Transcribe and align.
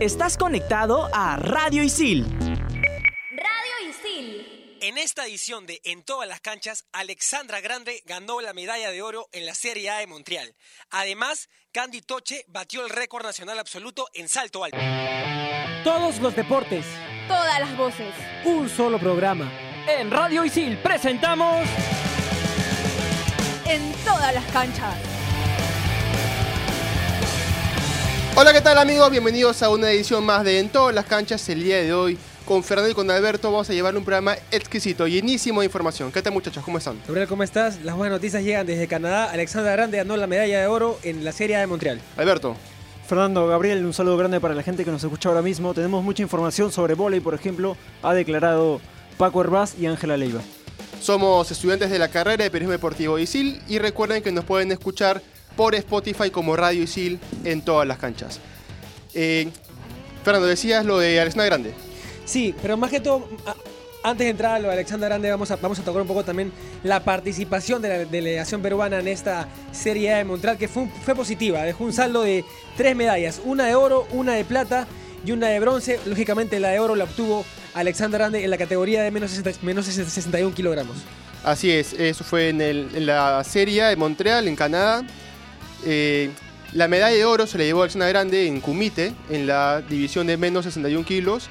Estás 0.00 0.36
conectado 0.36 1.08
a 1.12 1.36
Radio 1.36 1.82
Isil. 1.82 2.26
Radio 3.30 3.88
Isil. 3.88 4.78
En 4.80 4.98
esta 4.98 5.26
edición 5.26 5.64
de 5.64 5.80
En 5.84 6.02
todas 6.02 6.28
las 6.28 6.40
canchas, 6.40 6.86
Alexandra 6.92 7.60
Grande 7.60 8.02
ganó 8.04 8.40
la 8.40 8.52
medalla 8.52 8.90
de 8.90 9.00
oro 9.00 9.28
en 9.32 9.46
la 9.46 9.54
Serie 9.54 9.90
A 9.90 9.98
de 9.98 10.08
Montreal. 10.08 10.54
Además, 10.90 11.48
Candy 11.70 12.00
Toche 12.00 12.44
batió 12.48 12.84
el 12.84 12.90
récord 12.90 13.24
nacional 13.24 13.60
absoluto 13.60 14.08
en 14.14 14.28
salto 14.28 14.64
alto. 14.64 14.78
Todos 15.84 16.18
los 16.18 16.34
deportes. 16.34 16.84
Todas 17.28 17.60
las 17.60 17.76
voces. 17.76 18.12
Un 18.44 18.68
solo 18.68 18.98
programa. 18.98 19.52
En 19.86 20.10
Radio 20.10 20.44
Isil 20.44 20.78
presentamos... 20.78 21.64
En 23.66 23.92
todas 24.04 24.34
las 24.34 24.44
canchas. 24.52 25.11
Hola, 28.34 28.54
¿qué 28.54 28.62
tal 28.62 28.78
amigos? 28.78 29.10
Bienvenidos 29.10 29.62
a 29.62 29.68
una 29.68 29.90
edición 29.90 30.24
más 30.24 30.42
de 30.42 30.58
En 30.58 30.70
todas 30.70 30.94
las 30.94 31.04
canchas. 31.04 31.46
El 31.50 31.62
día 31.62 31.76
de 31.82 31.92
hoy, 31.92 32.16
con 32.46 32.64
Fernando 32.64 32.90
y 32.90 32.94
con 32.94 33.10
Alberto, 33.10 33.52
vamos 33.52 33.68
a 33.68 33.74
llevar 33.74 33.94
un 33.94 34.04
programa 34.04 34.36
exquisito, 34.50 35.06
llenísimo 35.06 35.60
de 35.60 35.66
información. 35.66 36.10
¿Qué 36.10 36.22
tal 36.22 36.32
muchachos? 36.32 36.64
¿Cómo 36.64 36.78
están? 36.78 36.98
Gabriel, 37.06 37.28
¿cómo 37.28 37.42
estás? 37.42 37.82
Las 37.84 37.94
buenas 37.94 38.16
noticias 38.16 38.42
llegan 38.42 38.66
desde 38.66 38.88
Canadá. 38.88 39.30
Alexandra 39.30 39.72
Grande 39.72 39.98
ganó 39.98 40.16
la 40.16 40.26
medalla 40.26 40.60
de 40.60 40.66
oro 40.66 40.98
en 41.02 41.24
la 41.24 41.32
Serie 41.32 41.56
A 41.56 41.60
de 41.60 41.66
Montreal. 41.66 42.00
Alberto. 42.16 42.56
Fernando, 43.06 43.46
Gabriel, 43.46 43.84
un 43.84 43.92
saludo 43.92 44.16
grande 44.16 44.40
para 44.40 44.54
la 44.54 44.62
gente 44.62 44.82
que 44.86 44.90
nos 44.90 45.04
escucha 45.04 45.28
ahora 45.28 45.42
mismo. 45.42 45.74
Tenemos 45.74 46.02
mucha 46.02 46.22
información 46.22 46.72
sobre 46.72 46.94
volei, 46.94 47.20
por 47.20 47.34
ejemplo, 47.34 47.76
ha 48.02 48.14
declarado 48.14 48.80
Paco 49.18 49.42
Herbaz 49.42 49.74
y 49.78 49.84
Ángela 49.84 50.16
Leiva. 50.16 50.40
Somos 51.02 51.50
estudiantes 51.50 51.90
de 51.90 51.98
la 51.98 52.08
carrera 52.08 52.44
de 52.44 52.50
Periodismo 52.50 52.72
Deportivo 52.72 53.18
ISIL 53.18 53.60
y 53.68 53.78
recuerden 53.78 54.22
que 54.22 54.32
nos 54.32 54.46
pueden 54.46 54.72
escuchar 54.72 55.20
por 55.56 55.74
Spotify 55.74 56.30
como 56.30 56.56
Radio 56.56 56.82
Isil 56.82 57.18
en 57.44 57.62
todas 57.62 57.86
las 57.86 57.98
canchas. 57.98 58.40
Eh, 59.14 59.48
Fernando, 60.24 60.46
decías 60.46 60.84
lo 60.84 60.98
de 60.98 61.20
Alexandra 61.20 61.46
Grande. 61.46 61.74
Sí, 62.24 62.54
pero 62.62 62.76
más 62.76 62.90
que 62.90 63.00
todo, 63.00 63.28
antes 64.04 64.24
de 64.24 64.30
entrar 64.30 64.54
a 64.54 64.58
lo 64.58 64.68
de 64.68 64.74
Alexandra 64.74 65.08
Grande, 65.08 65.30
vamos 65.30 65.50
a, 65.50 65.56
vamos 65.56 65.78
a 65.78 65.82
tocar 65.82 66.00
un 66.02 66.08
poco 66.08 66.24
también 66.24 66.52
la 66.84 67.00
participación 67.00 67.82
de 67.82 67.88
la 67.88 67.98
delegación 68.04 68.62
peruana 68.62 69.00
en 69.00 69.08
esta 69.08 69.48
Serie 69.72 70.12
A 70.14 70.18
de 70.18 70.24
Montreal, 70.24 70.56
que 70.58 70.68
fue, 70.68 70.86
positiva. 71.14 71.62
Dejó 71.62 71.84
un 71.84 71.92
saldo 71.92 72.22
de 72.22 72.44
tres 72.76 72.94
medallas, 72.96 73.40
una 73.44 73.66
de 73.66 73.74
oro, 73.74 74.06
una 74.12 74.34
de 74.34 74.44
plata 74.44 74.86
y 75.26 75.32
una 75.32 75.48
de 75.48 75.60
bronce. 75.60 75.98
Lógicamente, 76.06 76.58
la 76.60 76.68
de 76.70 76.78
oro 76.80 76.94
la 76.94 77.04
obtuvo 77.04 77.44
Alexandra 77.74 78.18
Grande 78.18 78.44
en 78.44 78.50
la 78.50 78.58
categoría 78.58 79.02
de 79.02 79.10
menos, 79.10 79.30
60 79.32 79.60
menos 79.62 79.86
61 79.86 80.54
kilogramos. 80.54 80.96
Así 81.44 81.70
es, 81.72 81.92
eso 81.94 82.22
fue 82.22 82.50
en, 82.50 82.60
el- 82.60 82.88
en 82.94 83.06
la 83.06 83.42
Serie 83.42 83.82
A 83.82 83.88
de 83.88 83.96
Montreal, 83.96 84.46
en 84.46 84.54
Canadá. 84.54 85.02
Eh, 85.84 86.30
la 86.72 86.88
medalla 86.88 87.14
de 87.14 87.24
oro 87.24 87.46
se 87.46 87.58
le 87.58 87.64
llevó 87.66 87.80
a 87.80 87.84
Alexandra 87.84 88.08
Grande 88.08 88.46
en 88.46 88.60
Kumite, 88.60 89.12
en 89.30 89.46
la 89.46 89.82
división 89.82 90.26
de 90.26 90.36
menos 90.36 90.64
61 90.64 91.04
kilos, 91.04 91.48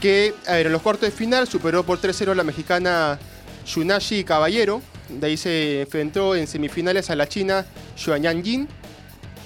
que 0.00 0.34
a 0.46 0.52
ver, 0.54 0.66
en 0.66 0.72
los 0.72 0.80
cuartos 0.82 1.10
de 1.10 1.14
final 1.14 1.46
superó 1.46 1.84
por 1.84 2.00
3-0 2.00 2.30
a 2.30 2.34
la 2.34 2.44
mexicana 2.44 3.18
Shunashi 3.66 4.24
Caballero. 4.24 4.80
De 5.10 5.26
ahí 5.26 5.36
se 5.36 5.82
enfrentó 5.82 6.34
en 6.36 6.46
semifinales 6.46 7.10
a 7.10 7.16
la 7.16 7.28
china 7.28 7.66
Xuanyan 8.02 8.42
Jin. 8.42 8.68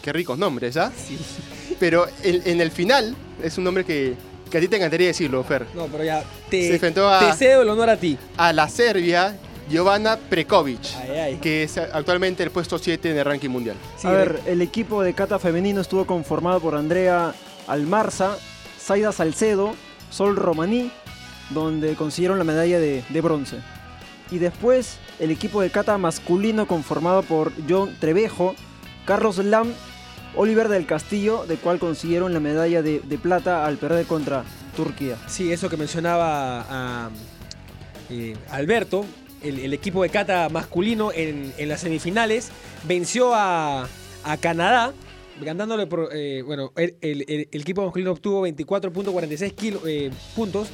Qué 0.03 0.13
ricos 0.13 0.39
nombres, 0.39 0.77
¿ah? 0.77 0.93
Sí. 0.97 1.19
Pero 1.81 2.07
en, 2.23 2.43
en 2.45 2.61
el 2.61 2.71
final, 2.71 3.17
es 3.43 3.59
un 3.59 3.65
nombre 3.65 3.85
que, 3.85 4.15
que 4.51 4.59
a 4.59 4.61
ti 4.61 4.69
te 4.69 4.77
encantaría 4.77 5.09
decirlo, 5.09 5.43
Fer. 5.43 5.67
No, 5.75 5.87
pero 5.87 6.05
ya 6.05 6.21
Se 6.21 6.27
te, 6.51 6.73
enfrentó 6.75 7.09
a- 7.09 7.19
te 7.33 7.37
cedo 7.37 7.63
el 7.63 7.69
honor 7.69 7.91
a 7.91 7.97
ti. 7.97 8.17
A 8.37 8.53
la 8.53 8.69
Serbia, 8.69 9.37
Jovana 9.73 10.17
Prekovic, 10.17 10.81
Ay, 11.01 11.11
ay. 11.19 11.37
que 11.37 11.63
es 11.63 11.79
actualmente 11.79 12.43
el 12.43 12.51
puesto 12.51 12.79
7 12.79 13.11
en 13.11 13.19
el 13.19 13.25
ranking 13.25 13.49
mundial. 13.51 13.77
Sí, 13.97 14.07
a 14.07 14.13
ver, 14.13 14.41
el 14.47 14.61
equipo 14.63 15.03
de 15.03 15.15
kata 15.15 15.39
femenino 15.39 15.81
estuvo 15.81 16.05
conformado 16.07 16.61
por 16.61 16.75
Andrea 16.75 17.35
Almarza, 17.67 18.37
Zaida 18.81 19.13
Salcedo, 19.13 19.75
Sol 20.11 20.37
Romaní, 20.37 20.91
donde 21.51 21.95
consiguieron 21.95 22.39
la 22.39 22.45
medalla 22.45 22.79
de, 22.79 23.03
de 23.09 23.21
bronce. 23.21 23.57
Y 24.31 24.39
después 24.39 24.97
el 25.19 25.31
equipo 25.31 25.61
de 25.63 25.71
kata 25.71 25.97
masculino 25.99 26.67
conformado 26.67 27.23
por 27.23 27.53
John 27.69 27.97
Trevejo, 28.01 28.55
Carlos 29.07 29.39
Lam, 29.39 29.73
Oliver 30.37 30.69
del 30.69 30.87
Castillo, 30.87 31.45
de 31.47 31.57
cual 31.57 31.79
consiguieron 31.79 32.33
la 32.33 32.41
medalla 32.41 32.83
de, 32.83 33.01
de 33.01 33.19
plata 33.19 33.65
al 33.67 33.77
perder 33.77 34.07
contra 34.07 34.45
Turquía. 34.77 35.17
Sí, 35.29 35.53
eso 35.53 35.69
que 35.69 35.77
mencionaba 35.77 36.65
a, 36.69 37.11
eh, 38.11 38.37
Alberto, 38.51 39.05
el, 39.45 39.73
equipo 39.73 40.03
de 40.03 40.09
kata 40.09 40.49
masculino 40.49 41.11
en, 41.13 41.53
las 41.69 41.81
semifinales 41.81 42.51
venció 42.85 43.33
a, 43.35 43.89
Canadá, 44.41 44.93
ganándole 45.41 45.87
por, 45.87 46.09
eh, 46.13 46.43
bueno, 46.43 46.73
el, 46.77 47.49
equipo 47.53 47.83
masculino 47.83 48.13
obtuvo 48.13 48.47
24.46 48.47 49.55
kilo- 49.55 49.87
eh, 49.87 50.11
puntos, 50.35 50.69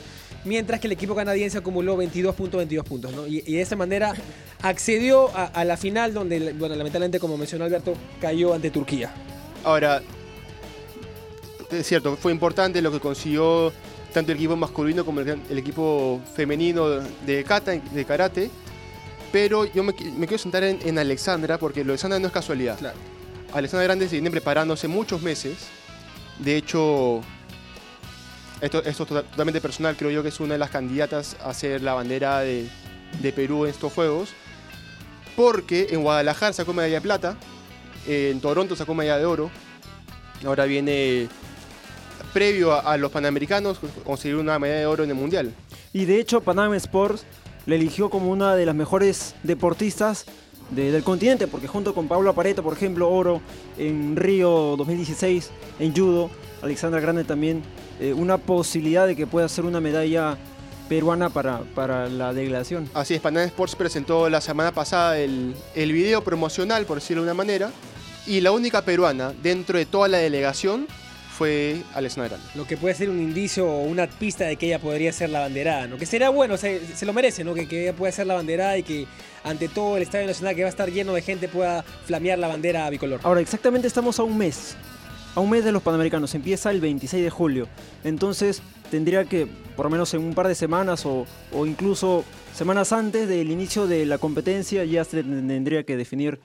mientras 0.45 0.81
que 0.81 0.87
el 0.87 0.93
equipo 0.93 1.17
canadiense 1.17 1.59
acumuló 1.59 1.97
22.22 1.97 2.85
puntos, 2.85 3.13
y 3.29 3.41
de 3.41 3.61
esa 3.61 3.75
manera 3.75 4.15
accedió 4.63 5.35
a, 5.37 5.47
a 5.47 5.65
la 5.65 5.77
final 5.77 6.15
donde, 6.15 6.53
bueno, 6.53 6.77
lamentablemente, 6.77 7.19
como 7.19 7.37
mencionó 7.37 7.65
Alberto, 7.65 7.95
cayó 8.21 8.55
ante 8.55 8.71
Turquía. 8.71 9.13
Ahora, 9.65 10.01
es 11.71 11.87
cierto, 11.87 12.17
fue 12.17 12.33
importante 12.33 12.83
lo 12.83 12.91
que 12.93 13.01
consiguió 13.01 13.73
tanto 14.13 14.33
el 14.33 14.39
equipo 14.39 14.57
masculino 14.57 15.05
como 15.05 15.21
el, 15.21 15.41
el 15.49 15.59
equipo 15.59 16.21
femenino 16.35 16.87
de 17.27 17.45
kata, 17.45 17.73
de 17.73 18.05
karate, 18.05 18.51
pero 19.33 19.65
yo 19.65 19.83
me 19.85 19.95
quiero 19.95 20.39
sentar 20.39 20.65
en, 20.65 20.79
en 20.85 20.99
Alexandra 20.99 21.59
porque 21.59 21.81
lo 21.81 21.87
de 21.87 21.93
Alexandra 21.93 22.19
no 22.19 22.27
es 22.27 22.33
casualidad. 22.33 22.79
Claro. 22.79 22.99
Alexandra 23.53 23.85
Grande 23.85 24.07
se 24.09 24.17
viene 24.17 24.31
preparándose 24.31 24.89
muchos 24.89 25.23
meses. 25.23 25.57
De 26.39 26.57
hecho, 26.57 27.21
esto, 28.61 28.79
esto 28.79 28.89
es 28.89 28.97
tota- 29.09 29.23
totalmente 29.23 29.61
personal, 29.61 29.97
creo 29.97 30.11
yo 30.11 30.23
que 30.23 30.29
es 30.31 30.41
una 30.41 30.55
de 30.55 30.59
las 30.59 30.71
candidatas 30.71 31.37
a 31.45 31.53
ser 31.55 31.83
la 31.83 31.95
bandera 31.95 32.41
de, 32.41 32.69
de 33.21 33.33
Perú 33.33 33.65
en 33.65 33.71
estos 33.71 33.93
Juegos. 33.93 34.31
Porque 35.37 35.89
en 35.91 36.03
Guadalajara 36.03 36.53
sacó 36.53 36.73
medalla 36.73 36.97
de 36.97 37.01
plata, 37.01 37.37
en 38.07 38.41
Toronto 38.41 38.75
sacó 38.77 38.95
medalla 38.95 39.19
de 39.19 39.25
oro. 39.27 39.51
Ahora 40.45 40.65
viene, 40.65 41.29
previo 42.33 42.73
a, 42.73 42.81
a 42.81 42.97
los 42.97 43.11
Panamericanos, 43.11 43.79
conseguir 44.05 44.37
una 44.37 44.59
medalla 44.59 44.81
de 44.81 44.87
oro 44.87 45.05
en 45.05 45.11
el 45.11 45.17
Mundial. 45.17 45.53
Y 45.93 46.05
de 46.05 46.21
hecho, 46.21 46.41
Panam 46.41 46.73
Sports 46.75 47.25
le 47.67 47.77
eligió 47.77 48.09
como 48.11 48.31
una 48.31 48.55
de 48.57 48.67
las 48.67 48.75
mejores 48.75 49.35
deportistas 49.43 50.25
de- 50.71 50.93
del 50.93 51.03
continente, 51.03 51.47
porque 51.47 51.67
junto 51.69 51.95
con 51.95 52.09
Pablo 52.09 52.33
Pareto, 52.35 52.63
por 52.63 52.73
ejemplo, 52.75 53.11
oro 53.11 53.41
en 53.79 54.17
Río 54.17 54.75
2016 54.77 55.51
en 55.79 55.95
judo, 55.95 56.31
Alexandra 56.63 57.01
Grande 57.01 57.25
también, 57.25 57.63
eh, 58.01 58.13
una 58.13 58.39
posibilidad 58.39 59.07
de 59.07 59.17
que 59.17 59.27
pueda 59.27 59.49
ser 59.49 59.65
una 59.65 59.81
medalla 59.81 60.37
peruana 60.89 61.29
para, 61.31 61.61
para 61.75 62.09
la 62.09 62.33
delegación. 62.33 62.89
Así 62.95 63.15
es, 63.15 63.21
Panam 63.21 63.45
Sports 63.47 63.77
presentó 63.77 64.29
la 64.29 64.41
semana 64.41 64.73
pasada 64.73 65.19
el, 65.19 65.55
el 65.75 65.93
video 65.93 66.23
promocional, 66.23 66.85
por 66.85 66.97
decirlo 66.99 67.23
de 67.23 67.29
una 67.29 67.35
manera, 67.35 67.71
y 68.27 68.41
la 68.41 68.53
única 68.53 68.83
peruana 68.83 69.33
dentro 69.43 69.79
de 69.79 69.87
toda 69.87 70.09
la 70.09 70.19
delegación 70.19 70.87
fue 71.41 71.83
Grande. 71.95 72.37
Lo 72.55 72.67
que 72.67 72.77
puede 72.77 72.95
ser 72.95 73.09
un 73.09 73.19
indicio 73.19 73.67
o 73.67 73.85
una 73.85 74.07
pista 74.07 74.45
de 74.45 74.57
que 74.57 74.67
ella 74.67 74.79
podría 74.79 75.11
ser 75.11 75.31
la 75.31 75.41
banderada, 75.41 75.87
¿no? 75.87 75.97
Que 75.97 76.05
sería 76.05 76.29
bueno, 76.29 76.59
se, 76.59 76.87
se 76.95 77.07
lo 77.07 77.15
merece, 77.15 77.45
¿no? 77.45 77.55
Que, 77.55 77.67
que 77.67 77.85
ella 77.85 77.95
pueda 77.95 78.13
ser 78.13 78.27
la 78.27 78.35
banderada 78.35 78.77
y 78.77 78.83
que 78.83 79.07
ante 79.43 79.69
todo 79.69 79.97
el 79.97 80.03
Estadio 80.03 80.27
Nacional 80.27 80.55
que 80.55 80.61
va 80.61 80.67
a 80.67 80.69
estar 80.69 80.91
lleno 80.91 81.15
de 81.15 81.23
gente 81.23 81.49
pueda 81.49 81.83
flamear 82.05 82.39
la 82.39 82.47
bandera 82.47 82.91
bicolor. 82.91 83.21
Ahora, 83.23 83.41
exactamente 83.41 83.89
estamos 83.89 84.19
a 84.19 84.23
un 84.23 84.37
mes. 84.37 84.77
A 85.35 85.41
un 85.41 85.49
mes 85.49 85.65
de 85.65 85.73
los 85.73 85.83
Panamericanos. 85.83 86.35
Empieza 86.35 86.71
el 86.73 86.83
26 86.83 87.25
de 87.25 87.31
julio. 87.31 87.69
Entonces, 88.05 88.61
tendría 88.91 89.25
que, 89.25 89.47
por 89.77 89.87
lo 89.87 89.91
menos 89.91 90.13
en 90.13 90.21
un 90.21 90.35
par 90.35 90.47
de 90.47 90.55
semanas 90.55 91.07
o, 91.07 91.25
o 91.55 91.65
incluso 91.65 92.23
semanas 92.55 92.93
antes 92.93 93.27
del 93.27 93.51
inicio 93.51 93.87
de 93.87 94.05
la 94.05 94.19
competencia, 94.19 94.85
ya 94.85 95.05
se 95.05 95.23
tendría 95.23 95.85
que 95.85 95.97
definir 95.97 96.39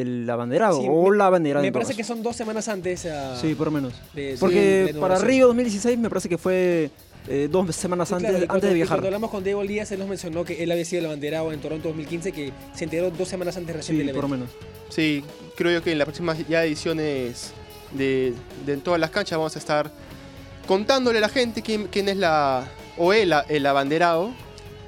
el 0.00 0.28
abanderado 0.30 0.80
Sí, 0.80 0.86
o 0.88 1.10
me- 1.10 1.16
la 1.16 1.28
banderada. 1.30 1.62
Me 1.64 1.72
parece 1.72 1.94
que 1.94 2.04
son 2.04 2.22
dos 2.22 2.34
semanas 2.36 2.68
antes. 2.68 3.06
Sí, 3.40 3.54
por 3.54 3.66
lo 3.68 3.70
menos. 3.72 3.92
de- 4.14 4.36
Porque 4.40 4.60
de- 4.60 4.92
de 4.92 5.00
para. 5.00 5.18
Río 5.18 5.46
2016 5.48 5.98
me 5.98 6.08
parece 6.08 6.28
que 6.28 6.38
fue 6.38 6.90
eh, 7.28 7.48
dos 7.50 7.74
semanas 7.76 8.08
Sí, 8.08 8.14
antes, 8.14 8.30
claro, 8.30 8.46
antes 8.48 8.68
de 8.70 8.74
viajar. 8.74 8.96
Cuando 8.96 9.06
hablamos 9.08 9.30
con 9.30 9.44
Diego 9.44 9.62
Díaz, 9.62 9.92
él 9.92 10.00
nos 10.00 10.08
mencionó 10.08 10.44
que 10.44 10.62
él 10.62 10.72
había 10.72 10.84
sido 10.84 11.00
el 11.00 11.06
abanderado 11.06 11.52
en 11.52 11.60
Toronto 11.60 11.88
2015, 11.88 12.32
que 12.32 12.52
se 12.74 12.82
enteró 12.84 13.10
dos 13.12 13.28
semanas 13.28 13.56
antes 13.56 13.76
recién 13.76 13.96
Sí, 13.98 14.04
del 14.04 14.12
por 14.14 14.28
lo 14.28 14.34
evento. 14.34 14.52
menos. 14.52 14.68
Sí, 14.92 15.22
creo 15.56 15.70
yo 15.72 15.82
que 15.84 15.92
en 15.92 15.98
las 15.98 16.06
próximas 16.06 16.36
ya 16.48 16.64
ediciones 16.64 17.52
de, 17.92 18.34
de 18.66 18.72
en 18.72 18.80
todas 18.80 18.98
las 18.98 19.10
canchas 19.10 19.38
vamos 19.38 19.54
a 19.54 19.58
estar 19.60 19.90
contándole 20.66 21.18
a 21.18 21.20
la 21.20 21.28
gente 21.28 21.62
quién, 21.62 21.86
quién 21.88 22.08
es 22.08 22.16
la 22.16 22.64
o 22.98 23.12
el, 23.12 23.32
el 23.48 23.66
abanderado. 23.66 24.32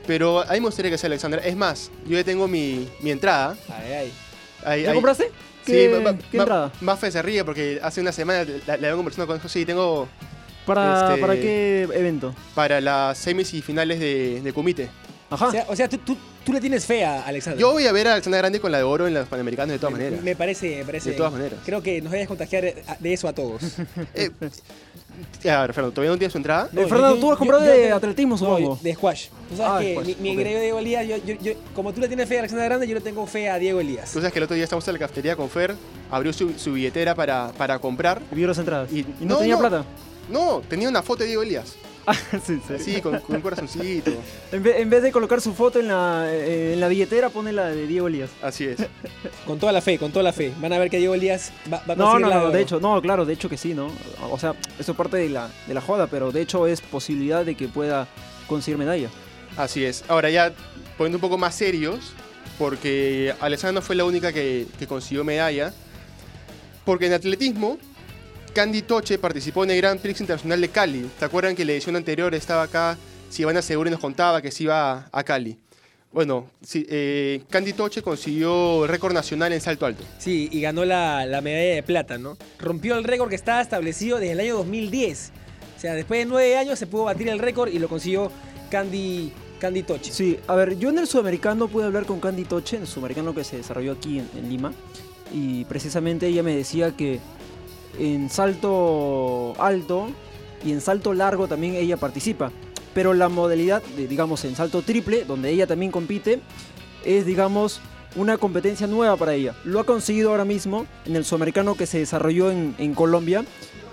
Pero 0.06 0.40
a 0.40 0.52
mí 0.52 0.61
me 0.61 0.67
gustaría 0.67 0.90
que 0.90 0.99
sea 0.99 1.06
Alexandra. 1.08 1.40
Es 1.43 1.56
más, 1.56 1.90
yo 2.06 2.17
ya 2.19 2.25
tengo 2.25 2.46
mi, 2.46 2.88
mi 3.00 3.11
entrada. 3.11 3.56
Ay, 3.69 3.93
ay. 3.93 4.12
Ahí- 4.64 4.82
¿Ya 4.82 4.88
ahí- 4.90 4.94
compraste? 4.94 5.31
Sí, 5.64 5.72
¿Qué, 5.72 5.88
ma- 5.88 6.12
ma- 6.12 6.19
qué 6.19 6.37
ma- 6.37 6.43
entrada? 6.43 6.72
Mafe 6.81 7.11
se 7.11 7.22
ríe 7.22 7.44
porque 7.44 7.81
hace 7.82 8.00
una 8.00 8.12
semana 8.12 8.44
la, 8.66 8.76
la 8.76 8.82
vengo 8.88 8.96
conversando 8.99 9.26
con 9.38 9.49
Sí, 9.49 9.64
tengo 9.64 10.08
¿Para, 10.66 11.08
este- 11.11 11.20
¿Para 11.20 11.34
qué 11.34 11.82
evento? 11.93 12.34
para 12.55 12.81
las 12.81 13.19
semis 13.19 13.52
y 13.55 13.62
finales 13.62 13.99
de, 14.00 14.40
de 14.43 14.52
Kumite. 14.52 14.88
Ajá. 15.31 15.46
O 15.49 15.50
sea, 15.50 15.64
o 15.69 15.76
sea, 15.76 15.88
tú, 15.88 15.99
tú- 15.99 16.16
tú 16.44 16.52
le 16.52 16.61
tienes 16.61 16.84
fe 16.87 17.05
a 17.05 17.22
Alexandra. 17.25 17.58
Yo 17.61 17.72
voy 17.72 17.87
a 17.87 17.93
ver 17.93 18.08
a 18.08 18.12
Alexandra 18.12 18.38
Grande 18.38 18.61
con 18.61 18.70
la 18.72 18.78
de 18.78 18.84
oro 18.84 19.06
en 19.08 19.14
los 19.14 19.26
Panamericanos 19.26 19.72
de 19.72 19.78
todas 19.78 19.93
me, 19.94 19.99
maneras. 20.05 20.22
me 20.25 20.37
parece, 20.37 20.76
me 20.78 20.84
parece. 20.84 21.10
De 21.10 21.17
todas 21.17 21.32
maneras. 21.32 21.58
Creo 21.64 21.82
que 21.82 22.00
nos 22.02 22.12
vayas 22.12 22.26
a 22.26 22.28
contagiar 22.28 22.64
de 22.99 23.12
eso 23.12 23.26
a 23.28 23.32
todos. 23.32 23.62
Eh, 24.14 24.31
a 25.50 25.61
ver, 25.62 25.72
Fernando, 25.72 25.93
¿todavía 25.94 26.11
no 26.12 26.19
tienes 26.19 26.32
su 26.32 26.38
entrada? 26.38 26.69
Eh, 26.72 26.87
Fernando, 26.88 27.16
tú 27.16 27.31
has 27.32 27.38
comprado 27.38 27.62
de 27.62 27.93
atletismo, 27.93 28.32
no, 28.34 28.38
supongo. 28.38 28.78
de 28.82 28.94
squash. 28.94 29.26
Tú 29.50 29.56
sabes 29.56 29.72
Ah, 29.72 29.81
que 29.81 29.93
squash, 29.93 30.06
mi, 30.06 30.14
mi 30.22 30.31
engreído 30.31 30.61
Diego 30.61 30.78
Elías, 30.78 31.06
yo, 31.06 31.16
yo- 31.19 31.34
yo- 31.43 31.52
como 31.75 31.93
tú 31.93 32.00
le 32.00 32.08
tienes 32.08 32.28
fe 32.28 32.37
a 32.37 32.38
Alexandra 32.40 32.64
Grande, 32.66 32.87
yo 32.88 32.94
le 32.94 33.00
tengo 33.00 33.26
fe 33.26 33.49
a 33.50 33.58
Diego 33.58 33.81
Elías. 33.81 34.11
Tú 34.12 34.19
sabes 34.20 34.32
que 34.32 34.38
el 34.38 34.44
otro 34.44 34.55
día 34.55 34.64
estamos 34.64 34.87
en 34.88 34.94
la 34.94 34.99
cafetería 35.00 35.37
con 35.37 35.49
Fer, 35.50 35.75
abrió 36.11 36.32
su, 36.32 36.52
su 36.58 36.72
billetera 36.72 37.14
para, 37.14 37.52
para 37.56 37.78
comprar. 37.78 38.22
Y 38.32 38.37
vio 38.37 38.49
las 38.49 38.58
entradas. 38.58 38.90
Y- 38.93 39.00
Y, 39.00 39.06
no, 39.20 39.34
no, 39.34 39.38
tenía 39.38 39.55
no. 39.55 39.61
plata. 39.61 39.84
No, 40.31 40.62
tenía 40.69 40.88
una 40.88 41.02
foto 41.02 41.22
de 41.22 41.26
Diego 41.28 41.43
Elías. 41.43 41.75
Ah, 42.06 42.15
sí, 42.15 42.61
sí. 42.67 42.75
Sí, 42.79 43.01
con, 43.01 43.19
con 43.21 43.37
un 43.37 43.43
corazoncito. 43.43 44.12
En, 44.53 44.62
vez, 44.62 44.77
en 44.79 44.91
vez 44.91 45.03
de 45.03 45.11
colocar 45.11 45.41
su 45.41 45.55
foto 45.55 45.81
en 45.81 45.89
la, 45.89 46.27
eh, 46.31 46.75
en 46.75 46.81
la 46.81 46.89
billetera, 46.89 47.31
pone 47.31 47.53
la 47.53 47.69
de 47.69 47.87
Diego 47.87 48.09
Elías. 48.09 48.31
Así 48.43 48.65
es. 48.65 48.77
Con 49.47 49.59
toda 49.59 49.73
la 49.73 49.81
fe, 49.81 49.99
con 49.99 50.11
toda 50.11 50.23
la 50.23 50.33
fe. 50.33 50.53
Van 50.59 50.73
a 50.73 50.79
ver 50.79 50.91
que 50.91 50.99
Diego 50.99 51.15
Elías 51.15 51.53
va, 51.73 51.83
va 51.89 51.95
a 51.95 51.97
No, 51.97 52.05
conseguir 52.05 52.21
no, 52.27 52.29
la 52.29 52.41
no, 52.43 52.51
de 52.51 52.61
hecho, 52.62 52.81
no, 52.81 53.01
claro, 53.03 53.25
de 53.25 53.33
hecho 53.35 53.49
que 53.49 53.56
sí, 53.56 53.75
¿no? 53.75 53.91
O 54.31 54.39
sea, 54.39 54.55
eso 54.79 54.93
es 54.93 54.97
parte 54.97 55.17
de 55.19 55.29
la, 55.29 55.49
de 55.67 55.75
la 55.75 55.81
joda, 55.81 56.06
pero 56.06 56.33
de 56.33 56.41
hecho 56.43 56.67
es 56.67 56.81
posibilidad 56.81 57.45
de 57.45 57.55
que 57.55 57.69
pueda 57.69 58.06
conseguir 58.47 58.79
medalla. 58.79 59.09
Así 59.56 59.85
es. 59.85 60.05
Ahora 60.09 60.31
ya 60.31 60.53
poniendo 60.97 61.19
un 61.19 61.23
poco 61.23 61.39
más 61.39 61.55
serios, 61.55 62.12
porque 62.59 63.35
Alessandra 63.41 63.81
no 63.81 63.87
fue 63.87 63.97
la 63.97 64.05
única 64.05 64.33
que, 64.33 64.67
que 64.79 64.87
consiguió 64.87 65.25
medalla. 65.25 65.73
Porque 66.85 67.06
en 67.06 67.15
atletismo, 67.15 67.79
Candy 68.55 68.83
Toche 68.83 69.19
participó 69.19 69.65
en 69.65 69.73
el 69.73 69.79
Grand 69.79 70.01
Prix 70.01 70.21
Internacional 70.21 70.61
de 70.61 70.69
Cali. 70.69 71.11
¿Se 71.19 71.25
acuerdan 71.25 71.56
que 71.56 71.65
la 71.65 71.73
edición 71.73 71.97
anterior 71.97 72.33
estaba 72.37 72.62
acá? 72.62 72.97
Si 73.29 73.43
Ivana 73.43 73.61
Segura 73.62 73.91
nos 73.91 73.99
contaba 73.99 74.41
que 74.41 74.53
se 74.53 74.62
iba 74.62 74.93
a, 74.93 75.09
a 75.11 75.25
Cali. 75.25 75.59
Bueno, 76.12 76.49
sí, 76.62 76.87
eh, 76.89 77.43
Candy 77.51 77.73
Toche 77.73 78.01
consiguió 78.01 78.87
récord 78.87 79.12
nacional 79.12 79.53
en 79.53 79.61
salto 79.61 79.87
alto. 79.87 80.05
Sí, 80.19 80.49
y 80.53 80.61
ganó 80.61 80.85
la, 80.85 81.27
la 81.27 81.41
medalla 81.41 81.75
de 81.75 81.83
plata, 81.83 82.17
¿no? 82.17 82.39
Rompió 82.61 82.97
el 82.97 83.03
récord 83.03 83.29
que 83.29 83.35
estaba 83.35 83.61
establecido 83.61 84.21
desde 84.21 84.35
el 84.35 84.41
año 84.41 84.59
2010. 84.59 85.33
O 85.77 85.81
sea, 85.81 85.95
después 85.95 86.21
de 86.21 86.27
nueve 86.27 86.56
años 86.56 86.79
se 86.79 86.87
pudo 86.87 87.05
batir 87.05 87.29
el 87.29 87.41
récord 87.41 87.73
y 87.73 87.81
lo 87.81 87.89
consiguió 87.89 88.31
Candy, 88.71 89.33
Candy 89.59 89.83
Toche. 89.83 90.12
Sí, 90.12 90.39
a 90.47 90.55
ver, 90.55 90.79
yo 90.79 90.91
en 90.91 91.01
el 91.01 91.09
sudamericano 91.09 91.67
pude 91.67 91.87
hablar 91.87 92.06
con 92.06 92.21
Candy 92.21 92.45
Toche, 92.45 92.77
en 92.77 92.83
el 92.83 92.89
sudamericano 92.89 93.35
que 93.35 93.43
se 93.43 93.56
desarrolló 93.56 93.91
aquí 93.95 94.21
en, 94.21 94.31
en 94.37 94.49
Lima, 94.49 94.73
y 95.33 95.65
precisamente 95.65 96.29
ella 96.29 96.45
me 96.45 96.55
decía 96.55 96.93
que 96.97 97.19
en 97.99 98.31
salto 98.31 99.55
alto 99.58 100.08
y 100.64 100.73
en 100.73 100.81
salto 100.81 101.14
largo 101.14 101.49
también 101.49 101.75
ella 101.75 101.96
participa, 101.96 102.50
pero 102.94 103.14
la 103.14 103.29
modalidad, 103.29 103.82
de, 103.96 104.06
digamos, 104.08 104.44
en 104.44 104.56
salto 104.56 104.82
triple, 104.82 105.25
donde 105.25 105.50
ella 105.50 105.67
también 105.67 105.93
compite, 105.93 106.41
es, 107.05 107.26
digamos, 107.26 107.81
una 108.17 108.38
competencia 108.38 108.87
nueva 108.87 109.17
para 109.17 109.35
ella. 109.35 109.55
Lo 109.64 109.81
ha 109.81 109.85
conseguido 109.85 110.31
ahora 110.31 110.44
mismo 110.44 110.87
en 111.05 111.17
el 111.17 111.25
sudamericano 111.25 111.75
que 111.75 111.87
se 111.87 111.99
desarrolló 111.99 112.50
en, 112.50 112.75
en 112.79 112.94
Colombia, 112.94 113.44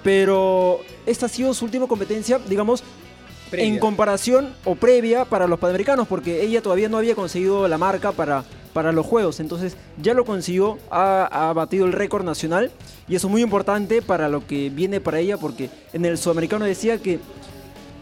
pero 0.04 0.80
esta 1.06 1.26
ha 1.26 1.30
sido 1.30 1.54
su 1.54 1.66
última 1.66 1.88
competencia, 1.88 2.40
digamos, 2.40 2.84
Previa. 3.50 3.68
en 3.68 3.80
comparación 3.80 4.56
o 4.64 4.76
previa 4.76 5.26
para 5.26 5.46
los 5.46 5.60
panamericanos, 5.60 6.08
porque 6.08 6.42
ella 6.42 6.62
todavía 6.62 6.88
no 6.88 6.98
había 6.98 7.16
conseguido 7.16 7.68
la 7.68 7.78
marca 7.78 8.14
para, 8.14 8.46
para 8.74 8.92
los 8.92 9.06
juegos. 9.06 9.40
Entonces 9.40 9.78
ya 10.02 10.14
lo 10.14 10.26
consiguió, 10.26 10.78
ha, 10.90 11.50
ha 11.50 11.54
batido 11.54 11.86
el 11.86 11.94
récord 11.94 12.24
nacional 12.24 12.72
y 13.08 13.16
eso 13.16 13.28
es 13.28 13.32
muy 13.32 13.42
importante 13.42 14.02
para 14.02 14.30
lo 14.30 14.46
que 14.46 14.70
viene 14.70 15.02
para 15.02 15.20
ella, 15.20 15.38
porque 15.38 15.70
en 15.94 16.06
el 16.06 16.18
sudamericano 16.18 16.66
decía 16.66 16.98
que 16.98 17.20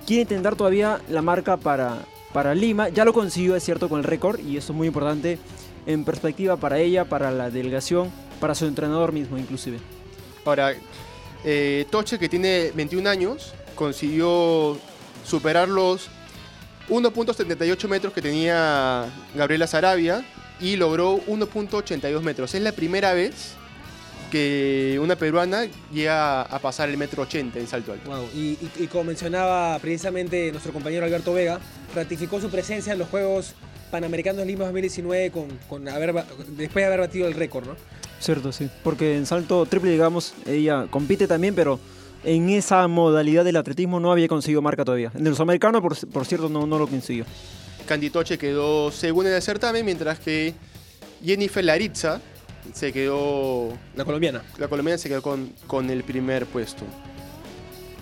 quiere 0.05 0.23
intentar 0.23 0.55
todavía 0.55 1.01
la 1.09 1.21
marca 1.21 1.57
para, 1.57 1.99
para 2.33 2.55
Lima. 2.55 2.89
Ya 2.89 3.05
lo 3.05 3.13
consiguió, 3.13 3.55
es 3.55 3.63
cierto, 3.63 3.89
con 3.89 3.99
el 3.99 4.05
récord 4.05 4.39
y 4.39 4.57
eso 4.57 4.73
es 4.73 4.77
muy 4.77 4.87
importante 4.87 5.39
en 5.85 6.05
perspectiva 6.05 6.57
para 6.57 6.79
ella, 6.79 7.05
para 7.05 7.31
la 7.31 7.49
delegación, 7.49 8.11
para 8.39 8.55
su 8.55 8.65
entrenador 8.65 9.11
mismo 9.11 9.37
inclusive. 9.37 9.79
Ahora, 10.45 10.73
eh, 11.43 11.85
Toche, 11.89 12.19
que 12.19 12.29
tiene 12.29 12.71
21 12.75 13.09
años, 13.09 13.53
consiguió 13.75 14.77
superar 15.23 15.69
los 15.69 16.09
1.78 16.89 17.87
metros 17.87 18.13
que 18.13 18.21
tenía 18.21 19.05
Gabriela 19.35 19.67
Sarabia 19.67 20.25
y 20.61 20.75
logró 20.75 21.19
1.82 21.27 22.21
metros. 22.21 22.53
Es 22.55 22.61
la 22.61 22.71
primera 22.71 23.13
vez 23.13 23.53
que 24.31 24.99
una 25.01 25.15
peruana 25.15 25.65
llega 25.91 26.41
a 26.43 26.59
pasar 26.59 26.89
el 26.89 26.97
metro 26.97 27.23
80 27.23 27.57
en 27.59 27.67
salto 27.67 27.93
alto. 27.93 28.09
Wow, 28.09 28.27
y, 28.35 28.39
y- 28.61 28.71
y 28.83 28.87
como 28.87 29.05
mencionaba 29.05 29.77
precisamente 29.79 30.51
nuestro 30.51 30.71
compañero 30.71 31.05
Alberto 31.05 31.33
Vega, 31.33 31.59
ratificó 31.95 32.39
su 32.39 32.49
presencia 32.49 32.93
en 32.93 32.99
los 32.99 33.09
Juegos 33.09 33.53
Panamericanos 33.89 34.45
Lima 34.45 34.65
2019 34.65 35.31
con, 35.31 35.47
con 35.67 35.87
haber, 35.89 36.13
después 36.49 36.75
de 36.83 36.85
haber 36.85 36.99
batido 36.99 37.27
el 37.27 37.33
récord, 37.33 37.65
¿no? 37.65 37.75
Cierto, 38.19 38.51
sí. 38.51 38.69
Porque 38.83 39.17
en 39.17 39.25
salto 39.25 39.65
triple, 39.65 39.91
digamos, 39.91 40.33
ella 40.45 40.85
compite 40.91 41.25
también, 41.25 41.55
pero 41.55 41.79
en 42.23 42.49
esa 42.49 42.87
modalidad 42.87 43.43
del 43.45 43.55
atletismo 43.55 43.99
no 43.99 44.11
había 44.11 44.27
conseguido 44.27 44.61
marca 44.61 44.85
todavía. 44.85 45.11
En 45.15 45.25
el 45.25 45.33
sudamericano, 45.33 45.81
por, 45.81 45.95
por 46.09 46.25
cierto, 46.25 46.49
no, 46.49 46.67
no 46.67 46.77
lo 46.77 46.85
consiguió. 46.87 47.25
Candy 47.89 48.11
Toche 48.11 48.37
quedó 48.37 48.91
segunda 48.91 49.31
en 49.31 49.37
el 49.37 49.41
certamen, 49.41 49.83
mientras 49.83 50.19
que 50.19 50.53
Jennifer 51.25 51.65
Laritza 51.65 52.21
se 52.71 52.93
quedó 52.93 53.73
La 53.95 54.05
colombiana. 54.05 54.43
La 54.59 54.67
colombiana 54.67 54.99
se 54.99 55.09
quedó 55.09 55.23
con, 55.23 55.51
con 55.65 55.89
el 55.89 56.03
primer 56.03 56.45
puesto. 56.45 56.85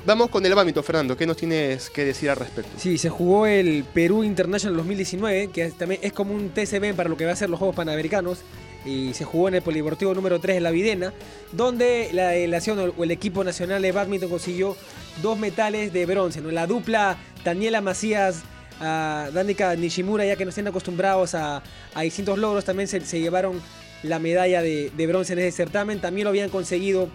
Vamos 0.05 0.29
con 0.29 0.45
el 0.45 0.53
badminton, 0.53 0.83
Fernando. 0.83 1.15
¿Qué 1.15 1.25
nos 1.25 1.37
tienes 1.37 1.89
que 1.89 2.03
decir 2.03 2.29
al 2.29 2.35
respecto? 2.35 2.69
Sí, 2.75 2.97
se 2.97 3.09
jugó 3.09 3.47
el 3.47 3.85
Perú 3.93 4.25
International 4.25 4.75
2019, 4.75 5.51
que 5.51 5.71
también 5.71 6.01
es 6.03 6.11
como 6.11 6.33
un 6.33 6.49
TCB 6.49 6.93
para 6.93 7.07
lo 7.07 7.15
que 7.15 7.25
va 7.25 7.31
a 7.31 7.37
ser 7.37 7.49
los 7.49 7.57
Juegos 7.57 7.77
Panamericanos. 7.77 8.39
Y 8.83 9.13
se 9.13 9.23
jugó 9.23 9.47
en 9.47 9.55
el 9.55 9.61
Polideportivo 9.61 10.13
número 10.13 10.41
3 10.41 10.57
de 10.57 10.61
La 10.61 10.71
Videna, 10.71 11.13
donde 11.53 12.09
la 12.11 12.31
delegación 12.31 12.91
o 12.97 13.03
el 13.05 13.11
equipo 13.11 13.45
nacional 13.45 13.81
de 13.81 13.93
badminton 13.93 14.29
consiguió 14.29 14.75
dos 15.21 15.39
metales 15.39 15.93
de 15.93 16.05
bronce. 16.05 16.41
¿no? 16.41 16.51
La 16.51 16.67
dupla 16.67 17.17
Daniela 17.45 17.79
Macías, 17.79 18.43
a 18.79 19.29
Danica 19.33 19.75
Nishimura, 19.75 20.25
ya 20.25 20.35
que 20.35 20.45
nos 20.45 20.53
tienen 20.55 20.69
acostumbrados 20.69 21.35
a, 21.35 21.61
a 21.93 22.01
distintos 22.01 22.37
logros, 22.37 22.65
también 22.65 22.87
se, 22.87 23.01
se 23.01 23.19
llevaron 23.19 23.61
la 24.03 24.19
medalla 24.19 24.61
de, 24.61 24.91
de 24.95 25.07
bronce 25.07 25.33
en 25.33 25.39
ese 25.39 25.51
certamen. 25.51 25.99
También 25.99 26.25
lo 26.25 26.29
habían 26.29 26.49
conseguido 26.49 27.09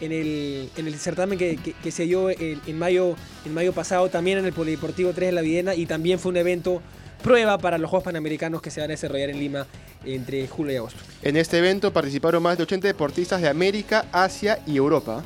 en 0.00 0.12
el, 0.12 0.70
en 0.76 0.86
el 0.86 0.94
certamen 0.94 1.38
que, 1.38 1.56
que- 1.56 1.72
que 1.72 1.90
se 1.90 2.04
dio 2.04 2.30
en, 2.30 2.60
en 2.66 2.78
mayo, 2.78 3.16
en 3.44 3.52
mayo 3.54 3.72
pasado, 3.72 4.08
también 4.08 4.38
en 4.38 4.44
el 4.44 4.52
Polideportivo 4.52 5.12
3 5.12 5.28
de 5.30 5.32
la 5.32 5.40
Videna, 5.40 5.74
y 5.74 5.86
también 5.86 6.18
fue 6.20 6.30
un 6.30 6.36
evento 6.36 6.80
prueba 7.22 7.58
para 7.58 7.78
los 7.78 7.90
Juegos 7.90 8.04
Panamericanos 8.04 8.62
que 8.62 8.70
se 8.70 8.80
van 8.80 8.90
a 8.90 8.92
desarrollar 8.92 9.30
en 9.30 9.40
Lima 9.40 9.66
entre 10.04 10.46
julio 10.46 10.72
y 10.74 10.76
agosto. 10.76 11.00
En 11.22 11.36
este 11.36 11.58
evento 11.58 11.92
participaron 11.92 12.40
más 12.44 12.56
de 12.56 12.62
80 12.62 12.86
deportistas 12.86 13.42
de 13.42 13.48
América, 13.48 14.06
Asia 14.12 14.60
y 14.68 14.76
Europa. 14.76 15.24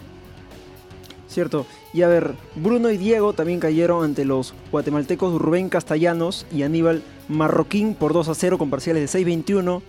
Cierto. 1.28 1.66
Y 1.94 2.02
a 2.02 2.08
ver, 2.08 2.32
Bruno 2.54 2.90
y 2.90 2.96
Diego 2.96 3.34
también 3.34 3.60
cayeron 3.60 4.02
ante 4.04 4.24
los 4.24 4.54
guatemaltecos 4.70 5.38
Rubén 5.40 5.68
Castellanos 5.68 6.46
y 6.50 6.62
Aníbal 6.62 7.02
Marroquín 7.28 7.94
por 7.94 8.12
2 8.14 8.28
a 8.28 8.34
0 8.34 8.56
con 8.58 8.70
parciales 8.70 9.12
de 9.12 9.18
6-21 9.20 9.82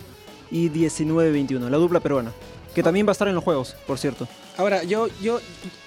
y 0.50 0.68
19-21. 0.70 1.68
La 1.70 1.78
dupla 1.78 2.00
peruana. 2.00 2.32
Que 2.74 2.82
también 2.82 3.06
va 3.06 3.10
a 3.10 3.12
estar 3.12 3.28
en 3.28 3.34
los 3.36 3.44
juegos, 3.44 3.76
por 3.86 3.98
cierto. 3.98 4.26
Ahora, 4.56 4.82
yo, 4.82 5.06
yo, 5.22 5.40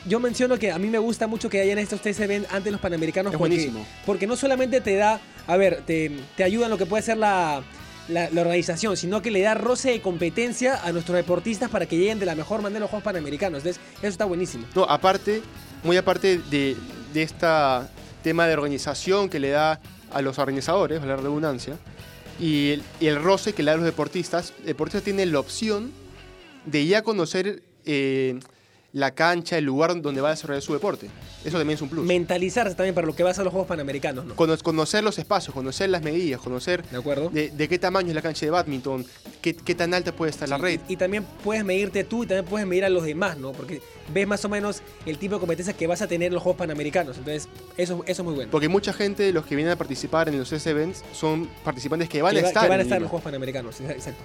yo 0.08 0.20
menciono 0.22 0.58
que 0.58 0.72
a 0.72 0.80
mí 0.80 0.88
me 0.88 0.98
gusta 1.00 1.28
mucho 1.28 1.50
que 1.50 1.60
hayan 1.62 1.78
estos 1.80 2.02
TCB 2.02 2.46
antes 2.50 2.64
de 2.64 2.72
los 2.72 2.80
Panamericanos 2.80 3.34
Es 3.34 3.38
porque, 3.38 3.56
buenísimo. 3.56 3.86
porque 4.06 4.26
no 4.26 4.36
solamente 4.38 4.80
te 4.82 4.96
da, 4.96 5.20
a 5.48 5.58
ver, 5.58 5.84
te, 5.86 6.12
te 6.38 6.44
ayuda 6.46 6.66
en 6.68 6.72
lo 6.72 6.78
que 6.78 6.86
puede 6.86 7.04
ser 7.04 7.18
la, 7.18 7.62
la- 8.08 8.30
la 8.30 8.42
organización, 8.42 8.96
sino 8.96 9.22
que 9.22 9.32
le 9.32 9.42
da 9.42 9.54
roce 9.54 9.92
de 9.92 10.02
competencia 10.02 10.82
a 10.82 10.94
nuestros 10.94 11.18
deportistas 11.18 11.70
para 11.70 11.86
que 11.88 11.98
lleguen 11.98 12.20
de 12.20 12.26
la 12.26 12.36
mejor 12.36 12.62
manera 12.62 12.78
a 12.78 12.82
los 12.82 12.90
Juegos 12.90 13.04
Panamericanos. 13.04 13.60
Entonces, 13.60 13.82
eso 14.00 14.08
está 14.08 14.24
buenísimo. 14.24 14.66
No, 14.74 14.86
aparte, 14.86 15.42
muy 15.84 15.98
aparte 15.98 16.40
de, 16.50 16.76
de 17.14 17.24
este 17.24 17.48
tema 18.24 18.48
de 18.48 18.54
organización 18.54 19.30
que 19.30 19.40
le 19.40 19.50
da 19.50 19.80
a 20.12 20.22
los 20.22 20.40
organizadores, 20.40 21.02
a 21.02 21.06
la 21.06 21.16
redundancia, 21.16 21.78
y 22.40 22.82
el, 23.02 23.22
roce 23.22 23.54
que 23.54 23.64
le 23.64 23.72
da 23.72 23.74
a 23.74 23.78
los 23.78 23.86
deportistas, 23.86 24.54
el 24.60 24.68
deportista 24.68 25.04
tiene 25.04 25.26
la 25.26 25.40
opción 25.40 25.92
de 26.66 26.86
ya 26.86 27.02
conocer 27.02 27.64
eh, 27.86 28.40
la 28.98 29.12
cancha, 29.12 29.58
el 29.58 29.66
lugar 29.66 30.02
donde 30.02 30.22
va 30.22 30.30
a 30.30 30.32
desarrollar 30.32 30.62
su 30.64 30.74
deporte. 30.74 31.08
Eso 31.46 31.58
también 31.58 31.76
es 31.76 31.82
un 31.84 31.90
plus. 31.90 32.04
Mentalizarse 32.06 32.74
también 32.76 32.96
para 32.96 33.06
lo 33.06 33.16
que 33.16 33.22
va 33.24 33.30
a 33.30 33.34
ser 33.34 33.44
los 33.44 33.52
Juegos 33.52 33.68
Panamericanos, 33.68 34.26
¿no? 34.26 34.36
Cono- 34.36 34.58
conocer 34.58 35.04
los 35.04 35.20
espacios, 35.20 35.54
conocer 35.54 35.90
las 35.90 36.02
medidas, 36.02 36.42
conocer 36.42 36.84
¿De 36.88 36.98
acuerdo? 36.98 37.30
de, 37.30 37.50
de 37.52 37.68
qué 37.70 37.78
tamaño 37.78 38.10
es 38.10 38.16
la 38.16 38.22
cancha 38.24 38.46
de 38.46 38.50
badminton, 38.52 39.06
qué, 39.42 39.56
qué 39.56 39.76
tan 39.76 39.94
alta 39.94 40.12
puede 40.12 40.32
estar 40.32 40.50
la 40.50 40.58
red. 40.58 40.80
Y, 40.88 40.94
y 40.94 40.96
también 40.98 41.26
puedes 41.44 41.64
medirte 41.64 42.04
tú 42.04 42.24
y 42.24 42.28
también 42.28 42.46
puedes 42.46 42.68
medir 42.68 42.86
a 42.86 42.90
los 42.90 43.04
demás, 43.04 43.38
¿no? 43.38 43.52
Porque 43.52 43.82
ves 44.14 44.28
más 44.28 44.44
o 44.46 44.50
menos 44.50 44.82
el 45.06 45.18
tipo 45.20 45.36
de 45.36 45.40
competencias 45.42 45.76
que 45.76 45.86
vas 45.86 46.02
a 46.02 46.08
tener 46.08 46.28
en 46.30 46.34
los 46.34 46.42
Juegos 46.42 46.58
Panamericanos. 46.58 47.18
Entonces, 47.18 47.48
eso, 47.78 48.04
eso 48.08 48.22
es 48.22 48.26
muy 48.26 48.34
bueno. 48.34 48.50
Porque 48.52 48.68
mucha 48.68 48.94
gente 48.94 49.22
de 49.24 49.32
los 49.32 49.46
que 49.46 49.56
vienen 49.56 49.74
a 49.74 49.78
participar 49.78 50.28
en 50.30 50.40
los 50.40 50.52
S-Events 50.52 51.04
son 51.14 51.48
participantes 51.64 52.10
que 52.10 52.22
van 52.24 52.34
que, 52.34 52.40
a 52.40 52.42
va- 52.42 52.48
estar. 52.48 52.64
que 52.64 52.70
van 52.70 52.80
a 52.80 52.82
en 52.82 52.88
estar 52.88 52.98
en 52.98 53.04
los 53.04 53.12
Juegos 53.12 53.24
Panamericanos. 53.26 53.80
Exacto. 53.80 54.24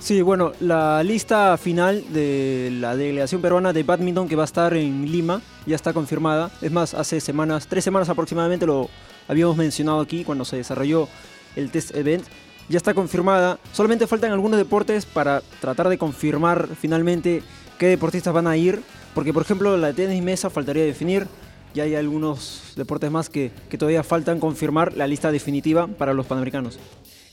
Sí, 0.00 0.22
bueno, 0.22 0.52
la 0.60 1.02
lista 1.02 1.56
final 1.56 2.04
de 2.12 2.70
la 2.80 2.96
delegación 2.96 3.42
peruana 3.42 3.72
de 3.72 3.82
badminton 3.82 4.28
que 4.28 4.36
va 4.36 4.44
a 4.44 4.46
estar 4.46 4.72
en 4.74 5.10
Lima 5.10 5.42
ya 5.66 5.74
está 5.74 5.92
confirmada. 5.92 6.50
Es 6.62 6.70
más, 6.70 6.94
hace 6.94 7.20
semanas, 7.20 7.66
tres 7.66 7.82
semanas 7.82 8.08
aproximadamente 8.08 8.64
lo 8.64 8.88
habíamos 9.26 9.56
mencionado 9.56 10.00
aquí 10.00 10.22
cuando 10.24 10.44
se 10.44 10.56
desarrolló 10.56 11.08
el 11.56 11.70
test 11.70 11.94
event. 11.96 12.24
ya 12.68 12.76
está 12.76 12.94
confirmada. 12.94 13.58
Solamente 13.72 14.06
faltan 14.06 14.30
algunos 14.30 14.58
deportes 14.58 15.04
para 15.04 15.42
tratar 15.60 15.88
de 15.88 15.98
confirmar 15.98 16.68
finalmente 16.80 17.42
qué 17.78 17.88
deportistas 17.88 18.32
van 18.32 18.46
a 18.46 18.56
ir. 18.56 18.80
Porque, 19.14 19.32
por 19.32 19.42
ejemplo, 19.42 19.76
la 19.76 19.88
de 19.88 19.94
tenis 19.94 20.22
mesa 20.22 20.48
faltaría 20.48 20.84
definir. 20.84 21.26
Y 21.74 21.80
hay 21.80 21.96
algunos 21.96 22.72
deportes 22.76 23.10
más 23.10 23.28
que, 23.28 23.50
que 23.68 23.76
todavía 23.76 24.02
faltan 24.02 24.38
confirmar 24.38 24.96
la 24.96 25.06
lista 25.06 25.32
definitiva 25.32 25.86
para 25.86 26.14
los 26.14 26.24
panamericanos. 26.26 26.78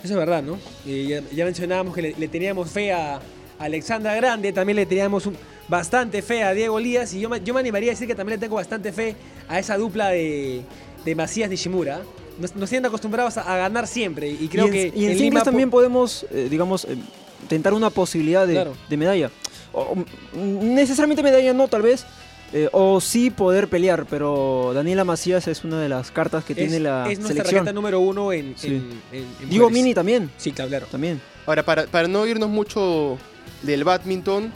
Eso 0.04 0.14
es 0.14 0.20
verdad, 0.20 0.44
¿no? 0.44 0.58
Eh, 0.86 1.06
ya, 1.10 1.36
ya 1.36 1.46
mencionábamos 1.46 1.96
que 1.96 2.02
le, 2.02 2.16
le 2.18 2.28
teníamos 2.28 2.70
fe 2.70 2.92
a 2.94 3.20
Alexandra 3.60 4.14
Grande, 4.16 4.52
también 4.54 4.75
le 4.75 4.86
teníamos 4.86 5.25
un- 5.25 5.38
bastante 5.68 6.22
fe 6.22 6.44
a 6.44 6.54
Diego 6.54 6.80
Lías 6.80 7.14
y 7.14 7.22
yo, 7.22 7.30
me- 7.30 7.42
yo 7.42 7.54
me 7.54 7.60
animaría 7.62 7.90
a 7.92 7.94
decir 7.94 8.08
que 8.08 8.14
también 8.16 8.40
le 8.40 8.46
tengo 8.46 8.56
bastante 8.56 8.92
fe 8.92 9.16
a 9.48 9.58
esa 9.60 9.78
dupla 9.78 10.10
de, 10.10 10.62
de 11.04 11.16
Macías 11.16 11.50
Nishimura. 11.50 12.02
Nos, 12.38 12.56
nos 12.56 12.70
tienen 12.70 12.86
acostumbrados 12.86 13.38
a, 13.38 13.42
a 13.54 13.58
ganar 13.58 13.88
siempre 13.88 14.30
y 14.30 14.48
creo 14.50 14.66
y 14.66 14.68
en, 14.68 14.74
que 14.74 14.94
y 14.96 15.06
en 15.06 15.12
en 15.14 15.18
Lima 15.20 15.42
también 15.44 15.70
podemos, 15.72 16.25
eh, 16.32 16.48
digamos, 16.52 16.86
eh, 16.86 16.98
tentar 17.48 17.74
una 17.74 17.90
posibilidad 17.90 18.46
de, 18.46 18.54
Claro. 18.54 18.75
de 18.90 18.98
medalla. 18.98 19.32
O- 19.72 19.96
mm, 19.96 20.74
necesariamente 20.75 21.24
medalla 21.24 21.54
no, 21.54 21.68
tal 21.68 21.82
vez. 21.82 22.06
Eh, 22.54 22.70
o 22.72 23.02
sí 23.02 23.32
poder 23.32 23.68
pelear, 23.68 24.06
pero 24.10 24.72
Daniela 24.74 25.04
Macías 25.04 25.48
es 25.48 25.64
una 25.64 25.80
de 25.82 25.90
las 25.90 26.12
cartas 26.12 26.44
que 26.46 26.54
es, 26.54 26.58
tiene 26.60 26.80
la 26.80 27.04
es 27.10 27.20
nuestra 27.20 27.44
selección. 27.44 27.60
raqueta 27.66 27.74
número 27.74 28.00
uno 28.00 28.32
en, 28.32 28.56
Sí. 28.58 28.68
en- 28.68 29.02
en- 29.12 29.24
en 29.42 29.50
Digo 29.50 29.66
mujeres. 29.66 29.84
Mini 29.84 29.94
también, 29.94 30.30
Sí, 30.38 30.52
claro, 30.52 30.86
también. 30.90 31.20
Ahora, 31.46 31.64
para, 31.64 31.86
para 31.88 32.08
no 32.08 32.25
irnos 32.25 32.50
mucho 32.50 33.18
del 33.64 33.84
badminton, 33.84 34.52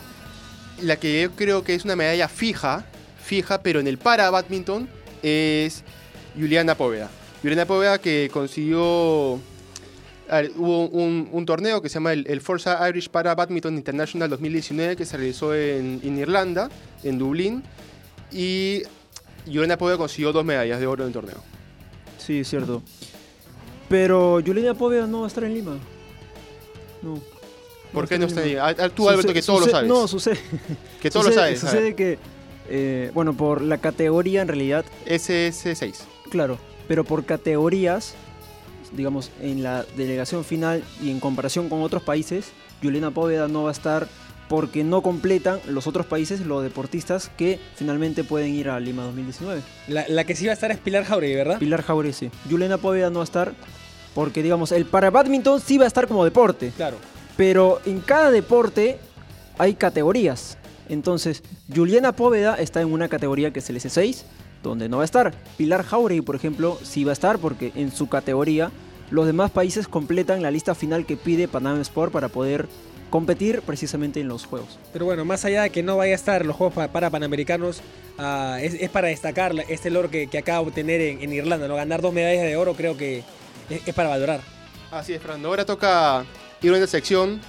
la 0.81 0.96
que 0.98 1.24
yo 1.24 1.31
creo 1.31 1.63
que 1.63 1.75
es 1.75 1.84
una 1.84 1.96
medalla 1.96 2.27
fija, 2.29 2.86
fija, 3.24 3.62
pero 3.62 3.79
en 3.79 3.88
el 3.88 3.98
para 3.98 4.29
badminton, 4.29 4.88
es 5.22 5.84
Juliana 6.39 6.75
Póveda. 6.75 7.10
Juliana 7.41 7.65
Póveda 7.65 8.00
que 8.00 8.29
consiguió... 8.31 9.39
ver, 10.36 10.51
hubo 10.57 10.88
un, 10.88 11.29
un 11.31 11.45
torneo 11.45 11.81
que 11.81 11.89
se 11.89 11.95
llama 11.95 12.13
el, 12.13 12.25
el 12.27 12.41
Forza 12.41 12.88
Irish 12.89 13.09
Para 13.09 13.33
Badminton 13.36 13.75
International 13.75 14.29
2019 14.29 14.95
que 14.95 15.05
se 15.05 15.17
realizó 15.17 15.55
en, 15.55 16.00
en 16.03 16.17
Irlanda, 16.19 16.69
en 17.03 17.17
Dublín, 17.17 17.63
y 18.31 18.83
Juliana 19.45 19.77
Póveda 19.77 19.98
consiguió 19.98 20.31
dos 20.31 20.45
medallas 20.45 20.79
de 20.79 20.86
oro 20.88 21.03
en 21.03 21.07
el 21.07 21.13
torneo. 21.13 21.38
Sí, 22.17 22.39
es 22.41 22.48
cierto. 22.50 22.83
Pero 23.89 24.39
Juliana 24.45 24.75
Poveda 24.75 25.07
no 25.07 25.21
va 25.21 25.25
a 25.25 25.27
estar 25.29 25.43
en 25.43 25.53
Lima. 25.55 25.77
No. 27.01 27.19
¿Por 27.91 28.03
va 28.03 28.07
qué 28.07 28.19
no 28.19 28.27
está 28.27 28.43
en? 28.43 28.50
Lima. 28.50 28.67
Ah, 28.67 28.89
Tú, 28.89 29.09
Alberto, 29.09 29.33
que 29.33 29.41
todo 29.41 29.62
lo 29.62 29.67
sabes. 29.67 29.88
No, 29.89 30.07
sucede. 30.07 30.38
que 31.01 31.09
todo 31.09 31.24
lo 31.24 31.29
sucede- 31.29 31.55
sabes. 31.57 31.63
a 31.63 31.65
ver. 31.65 31.74
Sucede 31.75 31.95
que, 31.95 32.19
eh, 32.69 33.12
bueno, 33.15 33.33
por 33.33 33.62
la 33.62 33.79
categoría 33.79 34.43
en 34.43 34.48
realidad, 34.48 34.86
SS6. 35.07 35.95
claro, 36.29 36.59
pero 36.88 37.03
por 37.03 37.25
categorías, 37.25 38.13
digamos, 38.91 39.31
en 39.41 39.63
la 39.63 39.86
delegación 39.96 40.43
final 40.43 40.84
y 41.01 41.10
en 41.12 41.19
comparación 41.19 41.69
con 41.69 41.81
otros 41.81 42.03
países, 42.03 42.51
Juliana 42.81 43.12
Póveda 43.12 43.48
no 43.48 43.63
va 43.63 43.69
a 43.69 43.74
estar 43.74 44.08
porque 44.48 44.84
no 44.84 45.03
completan 45.03 45.60
los 45.67 45.86
otros 45.86 46.08
países 46.08 46.41
los 46.41 46.63
deportistas 46.63 47.29
que 47.38 47.60
finalmente 47.75 48.24
pueden 48.24 48.55
ir 48.55 48.69
a 48.69 48.79
Lima 48.79 49.03
2019. 49.03 49.62
La, 49.88 50.05
la 50.08 50.24
que 50.24 50.36
sí 50.36 50.46
va 50.46 50.51
a 50.51 50.53
estar 50.55 50.72
es 50.72 50.77
Pilar 50.77 51.05
Jauregui, 51.05 51.36
¿verdad? 51.36 51.60
Pilar 51.60 51.84
Jauregui, 51.84 52.13
sí. 52.13 52.31
Juliana 52.50 52.77
Póveda 52.77 53.10
no 53.10 53.19
va 53.19 53.24
a 53.24 53.25
estar 53.25 53.53
porque, 54.15 54.41
digamos, 54.41 54.72
el 54.72 54.86
para 54.86 55.12
badminton 55.12 55.62
sí 55.62 55.77
va 55.77 55.86
a 55.86 55.88
estar 55.88 56.08
como 56.08 56.25
deporte. 56.25 56.72
Claro. 56.75 56.98
Pero 57.38 57.79
en 57.86 58.01
cada 58.01 58.31
deporte 58.31 59.00
hay 59.58 59.75
categorías. 59.75 60.58
Entonces, 60.89 61.43
Juliana 61.74 62.15
Póveda 62.15 62.55
está 62.55 62.81
en 62.81 62.91
una 62.91 63.08
categoría 63.08 63.53
que 63.53 63.60
es 63.60 63.69
el 63.69 63.77
S6, 63.77 64.24
donde 64.63 64.89
no 64.89 64.97
va 64.97 65.03
a 65.03 65.05
estar. 65.05 65.33
Pilar 65.57 65.83
Jauregui, 65.83 66.21
por 66.21 66.35
ejemplo, 66.35 66.77
sí 66.83 67.03
va 67.03 67.11
a 67.11 67.13
estar 67.13 67.39
porque 67.39 67.71
en 67.75 67.91
su 67.91 68.07
categoría 68.09 68.71
los 69.11 69.25
demás 69.25 69.51
países 69.51 69.87
completan 69.87 70.41
la 70.41 70.51
lista 70.51 70.75
final 70.75 71.05
que 71.05 71.17
pide 71.17 71.47
Panam 71.47 71.79
Sport 71.81 72.11
para 72.11 72.29
poder 72.29 72.67
competir 73.09 73.61
precisamente 73.63 74.19
en 74.19 74.27
los 74.27 74.45
juegos. 74.45 74.77
Pero 74.93 75.05
bueno, 75.05 75.25
más 75.25 75.43
allá 75.43 75.63
de 75.63 75.71
que 75.71 75.81
no 75.81 75.97
vaya 75.97 76.11
a 76.11 76.15
estar 76.15 76.45
los 76.45 76.55
Juegos 76.55 76.75
pa- 76.75 76.89
para 76.89 77.09
Panamericanos, 77.09 77.81
ah, 78.19 78.59
es, 78.61 78.75
es 78.75 78.89
para 78.91 79.07
destacar 79.07 79.51
este 79.67 79.89
logro 79.89 80.11
que, 80.11 80.27
que 80.27 80.37
acaba 80.37 80.59
de 80.61 80.67
obtener 80.67 81.01
en, 81.01 81.21
en 81.23 81.33
Irlanda, 81.33 81.67
¿no? 81.67 81.73
Ganar 81.75 82.01
dos 82.03 82.13
medallas 82.13 82.43
de 82.43 82.55
oro 82.55 82.75
creo 82.75 82.97
que 82.97 83.23
es, 83.71 83.87
es 83.87 83.95
para 83.95 84.09
valorar. 84.09 84.41
Así 84.91 85.13
es, 85.13 85.21
Fernando. 85.23 85.47
Ahora 85.47 85.65
toca 85.65 86.23
ir 86.61 86.71
a 86.71 86.77
una 86.77 86.85
sección 86.85 87.41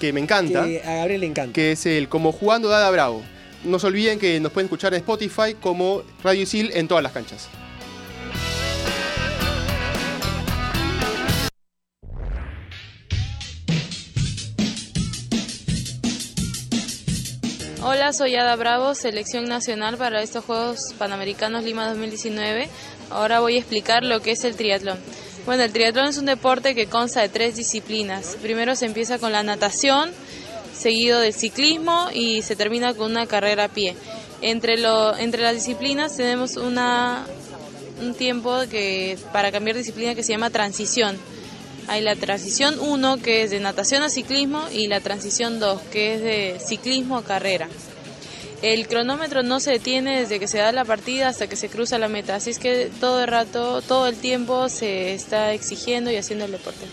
que 0.00 0.12
me 0.12 0.18
encanta, 0.20 0.64
Que 0.64 0.82
a 0.82 0.96
Gabriel 0.96 1.20
le 1.20 1.26
encanta. 1.28 1.52
que 1.52 1.70
es 1.70 1.86
el 1.86 2.08
Como 2.08 2.32
Jugando 2.32 2.68
Dada 2.68 2.90
Bravo. 2.90 3.22
No 3.64 3.78
se 3.78 3.86
olviden 3.86 4.18
que 4.18 4.40
nos 4.40 4.52
pueden 4.52 4.66
escuchar 4.66 4.94
en 4.94 5.00
Spotify 5.00 5.54
como 5.60 6.02
Radio 6.24 6.42
Isil 6.42 6.70
en 6.72 6.88
todas 6.88 7.02
las 7.02 7.12
canchas. 7.12 7.48
Hola, 17.82 18.12
soy 18.12 18.36
Ada 18.36 18.56
Bravo, 18.56 18.94
selección 18.94 19.46
nacional 19.46 19.96
para 19.96 20.22
estos 20.22 20.44
Juegos 20.44 20.94
Panamericanos 20.98 21.64
Lima 21.64 21.88
2019. 21.88 22.68
Ahora 23.10 23.40
voy 23.40 23.56
a 23.56 23.58
explicar 23.58 24.04
lo 24.04 24.20
que 24.20 24.32
es 24.32 24.44
el 24.44 24.54
triatlón. 24.54 24.98
Bueno, 25.46 25.64
el 25.64 25.72
triatlón 25.72 26.06
es 26.06 26.18
un 26.18 26.26
deporte 26.26 26.74
que 26.74 26.86
consta 26.86 27.22
de 27.22 27.30
tres 27.30 27.56
disciplinas. 27.56 28.36
Primero 28.42 28.76
se 28.76 28.86
empieza 28.86 29.18
con 29.18 29.32
la 29.32 29.42
natación, 29.42 30.12
seguido 30.80 31.20
del 31.20 31.34
ciclismo 31.34 32.08
y 32.12 32.42
se 32.42 32.56
termina 32.56 32.94
con 32.94 33.10
una 33.10 33.26
carrera 33.26 33.64
a 33.64 33.68
pie. 33.68 33.94
Entre, 34.42 34.78
lo, 34.78 35.16
entre 35.16 35.42
las 35.42 35.54
disciplinas 35.54 36.16
tenemos 36.16 36.56
una, 36.56 37.26
un 38.00 38.14
tiempo 38.14 38.56
que, 38.70 39.18
para 39.32 39.52
cambiar 39.52 39.76
disciplina 39.76 40.14
que 40.14 40.22
se 40.22 40.32
llama 40.32 40.50
transición. 40.50 41.18
Hay 41.88 42.02
la 42.02 42.16
transición 42.16 42.78
1 42.80 43.18
que 43.18 43.42
es 43.42 43.50
de 43.50 43.60
natación 43.60 44.02
a 44.02 44.08
ciclismo 44.08 44.64
y 44.72 44.86
la 44.86 45.00
transición 45.00 45.60
2 45.60 45.80
que 45.92 46.14
es 46.14 46.22
de 46.22 46.60
ciclismo 46.64 47.18
a 47.18 47.24
carrera. 47.24 47.68
El 48.62 48.86
cronómetro 48.88 49.42
no 49.42 49.58
se 49.58 49.72
detiene 49.72 50.20
desde 50.20 50.38
que 50.38 50.46
se 50.46 50.58
da 50.58 50.70
la 50.70 50.84
partida 50.84 51.28
hasta 51.28 51.46
que 51.46 51.56
se 51.56 51.70
cruza 51.70 51.98
la 51.98 52.08
meta, 52.08 52.34
así 52.34 52.50
es 52.50 52.58
que 52.58 52.90
todo 53.00 53.22
el 53.22 53.28
rato, 53.28 53.80
todo 53.80 54.06
el 54.06 54.16
tiempo 54.16 54.68
se 54.68 55.14
está 55.14 55.54
exigiendo 55.54 56.10
y 56.10 56.16
haciendo 56.16 56.44
el 56.44 56.52
deporte. 56.52 56.86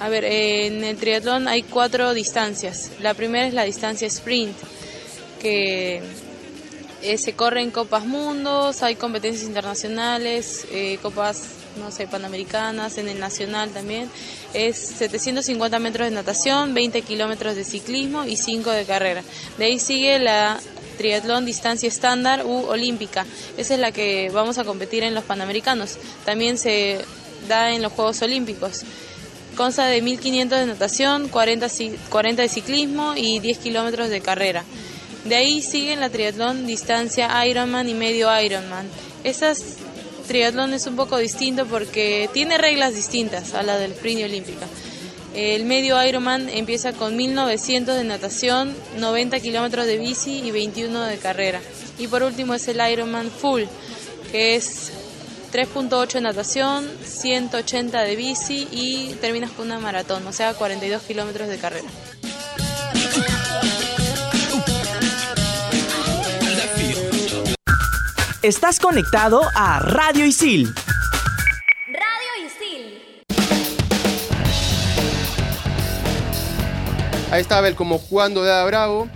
A 0.00 0.08
ver, 0.08 0.24
en 0.24 0.84
el 0.84 0.96
triatlón 0.96 1.48
hay 1.48 1.62
cuatro 1.64 2.14
distancias. 2.14 2.90
La 3.00 3.14
primera 3.14 3.46
es 3.46 3.54
la 3.54 3.64
distancia 3.64 4.06
sprint, 4.06 4.56
que 5.40 6.00
eh, 7.02 7.18
se 7.18 7.32
corre 7.32 7.62
en 7.62 7.72
Copas 7.72 8.04
Mundos, 8.06 8.82
hay 8.84 8.94
competencias 8.94 9.44
internacionales, 9.44 10.66
eh, 10.70 10.98
Copas, 11.02 11.42
no 11.78 11.90
sé, 11.90 12.06
panamericanas, 12.06 12.96
en 12.98 13.08
el 13.08 13.18
nacional 13.18 13.70
también. 13.70 14.08
Es 14.54 14.76
750 14.76 15.78
metros 15.80 16.08
de 16.08 16.14
natación, 16.14 16.74
20 16.74 17.02
kilómetros 17.02 17.56
de 17.56 17.64
ciclismo 17.64 18.24
y 18.24 18.36
5 18.36 18.70
de 18.70 18.84
carrera. 18.84 19.24
De 19.58 19.64
ahí 19.64 19.80
sigue 19.80 20.20
la 20.20 20.60
triatlón 20.96 21.44
distancia 21.44 21.88
estándar 21.88 22.46
u 22.46 22.66
olímpica. 22.66 23.26
Esa 23.56 23.74
es 23.74 23.80
la 23.80 23.90
que 23.90 24.30
vamos 24.32 24.58
a 24.58 24.64
competir 24.64 25.02
en 25.02 25.14
los 25.14 25.24
panamericanos. 25.24 25.98
También 26.24 26.56
se 26.56 27.04
da 27.48 27.72
en 27.72 27.82
los 27.82 27.92
Juegos 27.92 28.22
Olímpicos. 28.22 28.82
Consta 29.58 29.86
de 29.86 30.00
1500 30.00 30.56
de 30.60 30.66
natación, 30.66 31.28
40, 31.28 31.66
ci- 31.66 31.96
40 32.10 32.42
de 32.42 32.48
ciclismo 32.48 33.14
y 33.16 33.40
10 33.40 33.58
kilómetros 33.58 34.08
de 34.08 34.20
carrera. 34.20 34.62
De 35.24 35.34
ahí 35.34 35.62
siguen 35.62 35.98
la 35.98 36.10
triatlón 36.10 36.64
distancia 36.64 37.44
Ironman 37.44 37.88
y 37.88 37.94
medio 37.94 38.28
Ironman. 38.40 38.86
Estas 39.24 39.64
triatlón 40.28 40.74
es 40.74 40.86
un 40.86 40.94
poco 40.94 41.18
distinto 41.18 41.66
porque 41.66 42.30
tiene 42.32 42.56
reglas 42.56 42.94
distintas 42.94 43.52
a 43.54 43.64
la 43.64 43.76
del 43.78 43.92
sprint 43.92 44.22
olímpica. 44.22 44.66
El 45.34 45.64
medio 45.64 46.00
Ironman 46.06 46.48
empieza 46.48 46.92
con 46.92 47.16
1900 47.16 47.96
de 47.96 48.04
natación, 48.04 48.72
90 48.98 49.40
kilómetros 49.40 49.86
de 49.86 49.98
bici 49.98 50.40
y 50.40 50.52
21 50.52 51.02
de 51.04 51.16
carrera. 51.16 51.60
Y 51.98 52.06
por 52.06 52.22
último 52.22 52.54
es 52.54 52.68
el 52.68 52.80
Ironman 52.92 53.28
Full, 53.28 53.64
que 54.30 54.54
es 54.54 54.92
3.8 55.52 56.12
de 56.14 56.20
natación, 56.20 56.88
180 57.02 58.00
de 58.02 58.16
bici 58.16 58.68
y 58.70 59.14
terminas 59.20 59.50
con 59.50 59.66
una 59.66 59.78
maratón, 59.78 60.26
o 60.26 60.32
sea, 60.32 60.54
42 60.54 61.02
kilómetros 61.02 61.48
de 61.48 61.58
carrera. 61.58 61.88
Estás 68.42 68.78
conectado 68.78 69.42
a 69.54 69.80
Radio 69.80 70.24
Isil. 70.24 70.72
Radio 71.86 72.46
Isil. 72.46 73.22
Ahí 77.32 77.40
estaba 77.40 77.68
el 77.68 77.74
como 77.74 77.98
jugando 77.98 78.44
de 78.44 78.52
Ada 78.52 78.64
Bravo. 78.64 79.08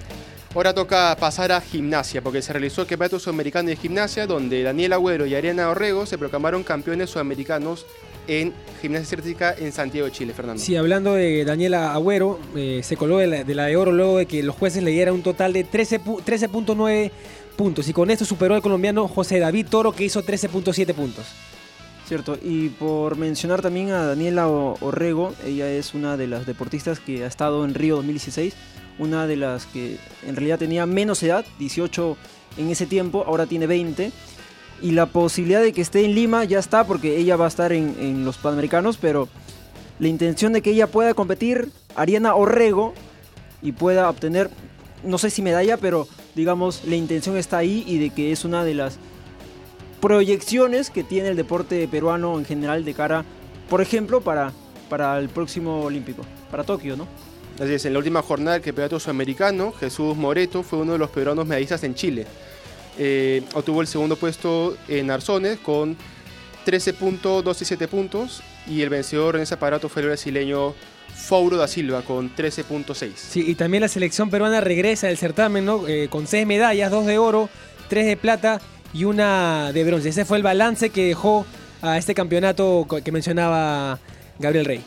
Ahora 0.54 0.74
toca 0.74 1.16
pasar 1.18 1.50
a 1.50 1.60
gimnasia, 1.62 2.20
porque 2.20 2.42
se 2.42 2.52
realizó 2.52 2.82
el 2.82 2.86
Campeonato 2.86 3.18
Sudamericano 3.18 3.70
de 3.70 3.76
Gimnasia, 3.76 4.26
donde 4.26 4.62
Daniel 4.62 4.92
Agüero 4.92 5.24
y 5.24 5.34
Ariana 5.34 5.70
Orrego 5.70 6.04
se 6.04 6.18
proclamaron 6.18 6.62
campeones 6.62 7.08
sudamericanos 7.08 7.86
en 8.28 8.52
gimnasia 8.82 9.16
estética 9.16 9.54
en 9.58 9.72
Santiago 9.72 10.06
de 10.06 10.12
Chile, 10.12 10.34
Fernando. 10.34 10.62
Sí, 10.62 10.76
hablando 10.76 11.14
de 11.14 11.44
Daniela 11.46 11.94
Agüero, 11.94 12.38
eh, 12.54 12.80
se 12.84 12.96
coló 12.98 13.16
de 13.18 13.26
la, 13.28 13.44
de 13.44 13.76
oro 13.76 13.92
luego 13.92 14.18
de 14.18 14.26
que 14.26 14.42
los 14.42 14.54
jueces 14.54 14.82
le 14.82 14.90
dieran 14.90 15.14
un 15.14 15.22
total 15.22 15.54
de 15.54 15.64
13 15.64 16.00
pu- 16.02 16.22
13.9 16.22 17.10
puntos. 17.56 17.88
Y 17.88 17.94
con 17.94 18.10
esto 18.10 18.26
superó 18.26 18.54
al 18.54 18.62
colombiano 18.62 19.08
José 19.08 19.38
David 19.38 19.66
Toro, 19.70 19.92
que 19.92 20.04
hizo 20.04 20.22
13.7 20.22 20.92
puntos. 20.94 21.26
Cierto, 22.06 22.36
y 22.42 22.68
por 22.68 23.16
mencionar 23.16 23.62
también 23.62 23.90
a 23.90 24.04
Daniela 24.06 24.48
Orrego, 24.48 25.34
ella 25.46 25.70
es 25.70 25.94
una 25.94 26.16
de 26.16 26.26
las 26.26 26.46
deportistas 26.46 27.00
que 27.00 27.24
ha 27.24 27.26
estado 27.26 27.64
en 27.64 27.74
Río 27.74 27.96
2016, 27.96 28.54
una 28.98 29.26
de 29.26 29.36
las 29.36 29.66
que 29.66 29.98
en 30.26 30.36
realidad 30.36 30.58
tenía 30.58 30.84
menos 30.84 31.22
edad, 31.22 31.44
18 31.58 32.16
en 32.58 32.70
ese 32.70 32.86
tiempo, 32.86 33.24
ahora 33.26 33.46
tiene 33.46 33.66
20, 33.66 34.12
y 34.82 34.90
la 34.90 35.06
posibilidad 35.06 35.62
de 35.62 35.72
que 35.72 35.80
esté 35.80 36.04
en 36.04 36.14
Lima 36.14 36.44
ya 36.44 36.58
está 36.58 36.84
porque 36.84 37.16
ella 37.16 37.36
va 37.36 37.44
a 37.44 37.48
estar 37.48 37.72
en, 37.72 37.94
en 37.98 38.24
los 38.24 38.36
Panamericanos, 38.36 38.98
pero 39.00 39.28
la 39.98 40.08
intención 40.08 40.52
de 40.52 40.60
que 40.60 40.70
ella 40.70 40.88
pueda 40.88 41.14
competir, 41.14 41.70
Ariana 41.94 42.34
Orrego, 42.34 42.94
y 43.62 43.72
pueda 43.72 44.10
obtener, 44.10 44.50
no 45.04 45.18
sé 45.18 45.30
si 45.30 45.40
medalla, 45.40 45.76
pero 45.76 46.08
digamos, 46.34 46.84
la 46.84 46.96
intención 46.96 47.36
está 47.36 47.58
ahí 47.58 47.84
y 47.86 47.98
de 47.98 48.10
que 48.10 48.32
es 48.32 48.44
una 48.44 48.64
de 48.64 48.74
las 48.74 48.98
proyecciones 50.02 50.90
que 50.90 51.04
tiene 51.04 51.28
el 51.28 51.36
deporte 51.36 51.86
peruano 51.86 52.36
en 52.36 52.44
general 52.44 52.84
de 52.84 52.92
cara, 52.92 53.24
por 53.70 53.80
ejemplo, 53.80 54.20
para, 54.20 54.52
para 54.88 55.16
el 55.20 55.28
próximo 55.28 55.82
olímpico, 55.84 56.26
para 56.50 56.64
Tokio, 56.64 56.96
¿no? 56.96 57.06
Así 57.60 57.72
es, 57.72 57.84
en 57.84 57.92
la 57.92 58.00
última 58.00 58.20
jornada 58.20 58.54
del 58.54 58.62
campeonato 58.62 58.98
sudamericano, 58.98 59.70
Jesús 59.70 60.16
Moreto 60.16 60.64
fue 60.64 60.80
uno 60.80 60.94
de 60.94 60.98
los 60.98 61.08
peruanos 61.10 61.46
medallistas 61.46 61.84
en 61.84 61.94
Chile. 61.94 62.26
Eh, 62.98 63.44
obtuvo 63.54 63.80
el 63.80 63.86
segundo 63.86 64.16
puesto 64.16 64.76
en 64.88 65.08
Arzones 65.08 65.60
con 65.60 65.96
13.267 66.66 67.86
puntos 67.86 68.42
y 68.66 68.82
el 68.82 68.88
vencedor 68.88 69.36
en 69.36 69.42
ese 69.42 69.54
aparato 69.54 69.88
fue 69.88 70.02
el 70.02 70.08
brasileño 70.08 70.74
Fauro 71.14 71.56
da 71.56 71.68
Silva 71.68 72.02
con 72.02 72.34
13.6. 72.34 73.12
Sí, 73.14 73.44
y 73.46 73.54
también 73.54 73.82
la 73.82 73.88
selección 73.88 74.30
peruana 74.30 74.60
regresa 74.60 75.06
del 75.06 75.16
certamen, 75.16 75.64
¿no? 75.64 75.86
Eh, 75.86 76.08
con 76.10 76.26
seis 76.26 76.44
medallas, 76.44 76.90
dos 76.90 77.06
de 77.06 77.18
oro, 77.18 77.48
tres 77.88 78.06
de 78.06 78.16
plata 78.16 78.60
y 78.92 79.04
una 79.04 79.72
de 79.72 79.84
bronce. 79.84 80.10
Ese 80.10 80.24
fue 80.24 80.36
el 80.36 80.42
balance 80.42 80.90
que 80.90 81.06
dejó 81.06 81.46
a 81.80 81.98
este 81.98 82.14
campeonato 82.14 82.86
que 83.04 83.12
mencionaba 83.12 83.98
Gabriel 84.38 84.64
Rey. 84.64 84.84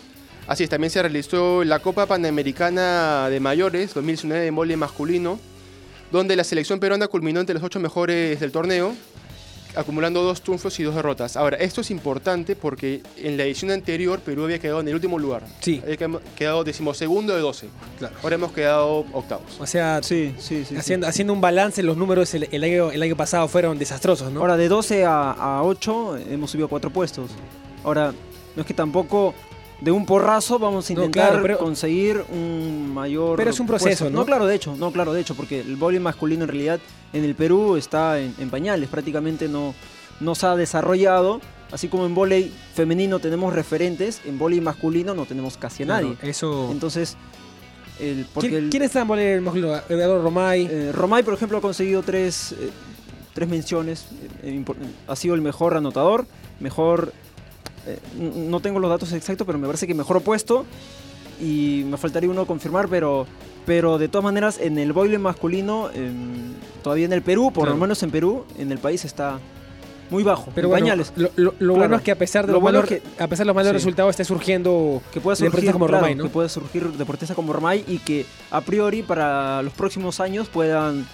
Así 0.48 0.64
es, 0.64 0.70
también 0.70 0.92
se 0.92 1.02
realizó 1.02 1.64
la 1.64 1.80
Copa 1.80 2.06
Panamericana 2.06 3.30
de 3.30 3.40
Mayores 3.40 3.94
2019 3.96 4.46
en 4.46 4.56
vóley 4.56 4.78
masculino, 4.78 5.40
donde 6.12 6.36
la 6.36 6.44
selección 6.44 6.80
peruana 6.80 7.08
culminó 7.08 7.40
entre 7.40 7.56
los 7.56 7.64
ocho 7.64 7.80
mejores 7.80 8.40
del 8.40 8.52
torneo, 8.52 8.94
acumulando 9.76 10.22
dos 10.24 10.42
triunfos 10.42 10.80
y 10.80 10.84
dos 10.84 10.96
derrotas. 10.96 11.36
Ahora, 11.38 11.58
esto 11.58 11.82
es 11.82 11.92
importante 11.92 12.56
porque 12.56 13.02
en 13.18 13.38
la 13.38 13.44
edición 13.44 13.72
anterior 13.72 14.20
Perú 14.20 14.44
había 14.46 14.60
quedado 14.60 14.80
en 14.82 14.88
el 14.88 14.96
último 14.96 15.20
lugar. 15.20 15.44
Sí. 15.62 15.82
Había 15.84 15.98
quedado- 16.36 16.64
decimosegundo 16.64 17.34
de 17.36 17.42
12. 17.42 17.68
Claro. 17.98 18.16
Ahora 18.24 18.36
hemos 18.36 18.52
quedado 18.52 19.06
octavos. 19.14 19.58
O 19.60 19.66
sea, 19.68 20.02
Sí, 20.04 20.34
sí, 20.40 20.64
sí. 20.66 20.76
haciendo, 20.76 21.08
haciendo 21.08 21.34
un 21.34 21.42
balance, 21.42 21.82
los 21.84 21.98
números 21.98 22.34
el, 22.34 22.48
el 22.52 22.64
año, 22.64 22.92
el 22.92 23.02
año 23.02 23.16
pasado 23.16 23.48
fueron 23.48 23.78
desastrosos, 23.78 24.32
¿no? 24.32 24.42
Ahora, 24.42 24.58
de 24.58 24.68
12 24.68 25.06
a, 25.06 25.32
a 25.32 25.64
8 25.64 26.18
hemos 26.30 26.52
subido 26.52 26.68
4 26.68 26.90
puestos. 26.90 27.32
Ahora, 27.84 28.14
no 28.56 28.62
es 28.62 28.66
que 28.66 28.74
tampoco 28.74 29.34
de 29.86 29.92
un 29.92 30.06
porrazo 30.08 30.58
vamos 30.58 30.90
a 30.90 30.94
No, 30.96 31.00
intentar 31.04 31.30
claro, 31.30 31.42
pero- 31.44 31.58
conseguir 31.60 32.24
un 32.34 32.92
mayor. 32.94 33.38
Pero 33.38 33.52
es 33.52 33.60
un 33.60 33.68
proceso. 33.68 34.10
¿no? 34.10 34.20
No, 34.20 34.26
claro, 34.26 34.48
de 34.48 34.56
hecho, 34.56 34.76
no, 34.76 34.92
claro, 34.92 35.14
de 35.14 35.22
hecho, 35.22 35.36
porque 35.36 35.60
el 35.62 35.76
voleibol 35.76 36.04
masculino 36.04 36.44
en 36.44 36.50
realidad 36.50 36.80
en 37.14 37.24
el 37.24 37.36
Perú 37.36 37.76
está 37.78 38.20
en, 38.20 38.34
en 38.40 38.50
pañales, 38.50 38.90
prácticamente 38.90 39.48
no, 39.48 39.76
no 40.20 40.34
se 40.36 40.48
ha 40.48 40.56
desarrollado. 40.56 41.40
Así 41.72 41.88
como 41.88 42.06
en 42.08 42.16
voleibol 42.16 42.52
femenino 42.74 43.20
tenemos 43.20 43.54
referentes, 43.54 44.22
en 44.26 44.40
voleibol 44.40 44.66
masculino 44.66 45.14
no 45.14 45.26
tenemos 45.26 45.56
casi 45.58 45.84
a 45.84 45.86
nadie. 45.86 46.14
Claro, 46.16 46.28
eso. 46.30 46.70
Entonces, 46.72 47.16
el, 48.00 48.26
porque 48.34 48.50
¿Quién, 48.50 48.64
el- 48.66 48.70
quién 48.72 48.84
está 48.84 49.02
en 49.02 49.08
voleibol 49.08 49.42
masculino? 49.42 49.76
Eduardo 49.88 50.22
Romay. 50.24 50.68
eh, 50.70 50.92
Romay, 50.94 51.22
por 51.24 51.34
ejemplo, 51.36 51.60
ha 51.60 51.62
conseguido 51.62 52.02
tres, 52.02 52.54
eh, 52.54 52.72
tres 53.34 53.48
menciones. 53.48 54.06
eh, 54.42 54.64
ha 55.08 55.16
sido 55.16 55.36
el 55.36 55.42
mejor 55.42 55.76
anotador, 55.76 56.26
mejor... 56.60 57.14
eh, 57.88 58.00
no 58.20 58.60
tengo 58.60 58.80
los 58.80 58.90
datos 58.90 59.12
exactos, 59.14 59.46
pero 59.46 59.60
me 59.60 59.66
parece 59.68 59.88
que 59.88 59.94
mejor 59.94 60.18
opuesto. 60.18 60.66
Y 61.42 61.84
me 61.90 61.98
faltaría 61.98 62.30
uno 62.30 62.46
confirmar, 62.46 62.88
pero, 62.88 63.28
pero 63.66 63.98
de 63.98 64.08
todas 64.08 64.24
maneras, 64.24 64.58
en 64.62 64.78
el 64.78 64.94
boile 64.94 65.18
masculino, 65.18 65.90
em, 65.94 66.54
todavía 66.82 67.06
en 67.06 67.14
el 67.14 67.22
Perú, 67.22 67.52
por 67.52 67.64
Claro. 67.66 67.76
lo 67.76 67.82
menos 67.82 68.02
en 68.04 68.12
Perú, 68.12 68.46
en 68.58 68.72
el 68.72 68.78
país 68.78 69.04
está 69.04 69.38
muy 70.10 70.24
bajo. 70.24 70.50
Pero 70.56 70.68
en 70.68 70.72
bueno, 70.72 70.86
pañales. 70.86 71.12
lo, 71.18 71.30
lo- 71.36 71.52
lo 71.52 71.52
Claro. 71.58 71.74
bueno 71.76 71.96
es 71.98 72.02
que 72.04 72.12
a 72.12 72.16
pesar 72.18 72.46
de 72.46 72.54
Lo 72.54 72.60
los 72.60 72.62
bueno 72.62 72.82
malos, 72.84 73.02
a 73.20 73.28
pesar 73.28 73.44
de 73.44 73.48
los 73.48 73.56
malos 73.56 73.70
sí. 73.72 73.74
resultados 73.74 74.12
esté 74.12 74.24
surgiendo 74.24 75.02
que 75.12 75.20
pueda 75.20 75.36
surgir 75.36 75.50
deportistas 75.52 75.74
como 75.74 75.88
claro, 75.88 76.02
Romay, 76.04 76.16
¿no? 76.16 76.24
que 76.24 76.30
pueda 76.30 76.48
surgir 76.48 76.88
deportistas 76.94 77.36
como 77.36 77.52
Romay 77.52 77.84
y 77.88 77.98
que 77.98 78.26
a 78.52 78.62
priori 78.62 79.02
para 79.04 79.62
los 79.62 79.74
próximos 79.74 80.20
años 80.22 80.48
puedan 80.48 81.06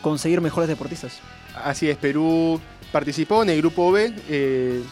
conseguir 0.00 0.40
mejores 0.40 0.68
deportistas. 0.68 1.20
Así 1.54 1.88
es, 1.88 1.96
Perú 1.98 2.58
participó 2.90 3.42
en 3.44 3.50
el 3.50 3.58
grupo 3.58 3.92
B 3.92 4.12
eh, 4.28 4.82